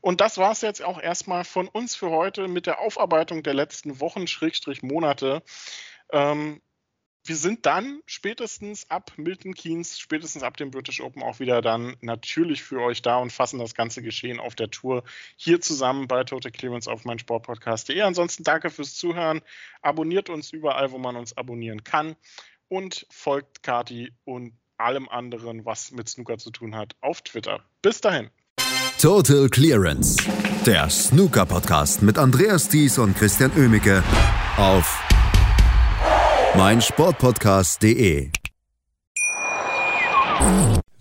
Und 0.00 0.20
das 0.20 0.38
war 0.38 0.52
es 0.52 0.60
jetzt 0.60 0.82
auch 0.82 1.00
erstmal 1.00 1.44
von 1.44 1.66
uns 1.66 1.96
für 1.96 2.10
heute 2.10 2.46
mit 2.46 2.66
der 2.66 2.78
Aufarbeitung 2.78 3.42
der 3.42 3.54
letzten 3.54 3.98
Wochen, 3.98 4.28
Schrägstrich 4.28 4.82
Monate. 4.82 5.42
Ähm, 6.12 6.60
wir 7.24 7.36
sind 7.36 7.66
dann 7.66 8.00
spätestens 8.06 8.90
ab 8.90 9.12
Milton 9.16 9.54
Keynes, 9.54 9.98
spätestens 9.98 10.42
ab 10.42 10.56
dem 10.56 10.70
British 10.70 11.00
Open 11.00 11.22
auch 11.22 11.38
wieder 11.38 11.60
dann 11.60 11.96
natürlich 12.00 12.62
für 12.62 12.80
euch 12.80 13.02
da 13.02 13.18
und 13.18 13.30
fassen 13.30 13.58
das 13.58 13.74
ganze 13.74 14.02
Geschehen 14.02 14.40
auf 14.40 14.54
der 14.54 14.70
Tour 14.70 15.04
hier 15.36 15.60
zusammen 15.60 16.08
bei 16.08 16.24
Total 16.24 16.50
Clearance 16.50 16.90
auf 16.90 17.04
meinsportpodcast.de. 17.04 18.00
Ansonsten 18.00 18.42
danke 18.42 18.70
fürs 18.70 18.94
Zuhören. 18.94 19.42
Abonniert 19.82 20.30
uns 20.30 20.52
überall, 20.52 20.92
wo 20.92 20.98
man 20.98 21.16
uns 21.16 21.36
abonnieren 21.36 21.84
kann 21.84 22.16
und 22.68 23.06
folgt 23.10 23.62
Kati 23.62 24.12
und 24.24 24.54
allem 24.78 25.08
anderen, 25.08 25.66
was 25.66 25.90
mit 25.90 26.08
Snooker 26.08 26.38
zu 26.38 26.50
tun 26.50 26.74
hat, 26.74 26.96
auf 27.02 27.20
Twitter. 27.20 27.62
Bis 27.82 28.00
dahin. 28.00 28.30
Total 29.00 29.48
Clearance, 29.48 30.16
der 30.66 30.90
Snooker-Podcast 30.90 32.02
mit 32.02 32.18
Andreas 32.18 32.68
Thies 32.68 32.98
und 32.98 33.16
Christian 33.16 33.50
Oemicke 33.56 34.02
auf 34.56 35.02
meinsportpodcast.de. 36.56 38.30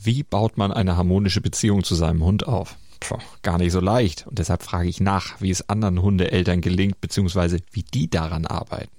Wie 0.02 0.24
baut 0.24 0.58
man 0.58 0.72
eine 0.72 0.96
harmonische 0.96 1.42
Beziehung 1.42 1.84
zu 1.84 1.96
seinem 1.96 2.24
Hund 2.24 2.48
auf? 2.48 2.78
Puh, 3.00 3.18
gar 3.42 3.58
nicht 3.58 3.72
so 3.72 3.80
leicht. 3.80 4.28
Und 4.28 4.40
deshalb 4.40 4.64
frage 4.64 4.90
ich 4.90 5.00
nach, 5.00 5.42
wie 5.42 5.52
es 5.52 5.68
anderen 5.70 6.02
Hundeeltern 6.02 6.62
gelingt, 6.62 7.02
beziehungsweise 7.02 7.60
wie 7.72 7.84
die 7.84 8.10
daran 8.10 8.46
arbeiten. 8.46 8.99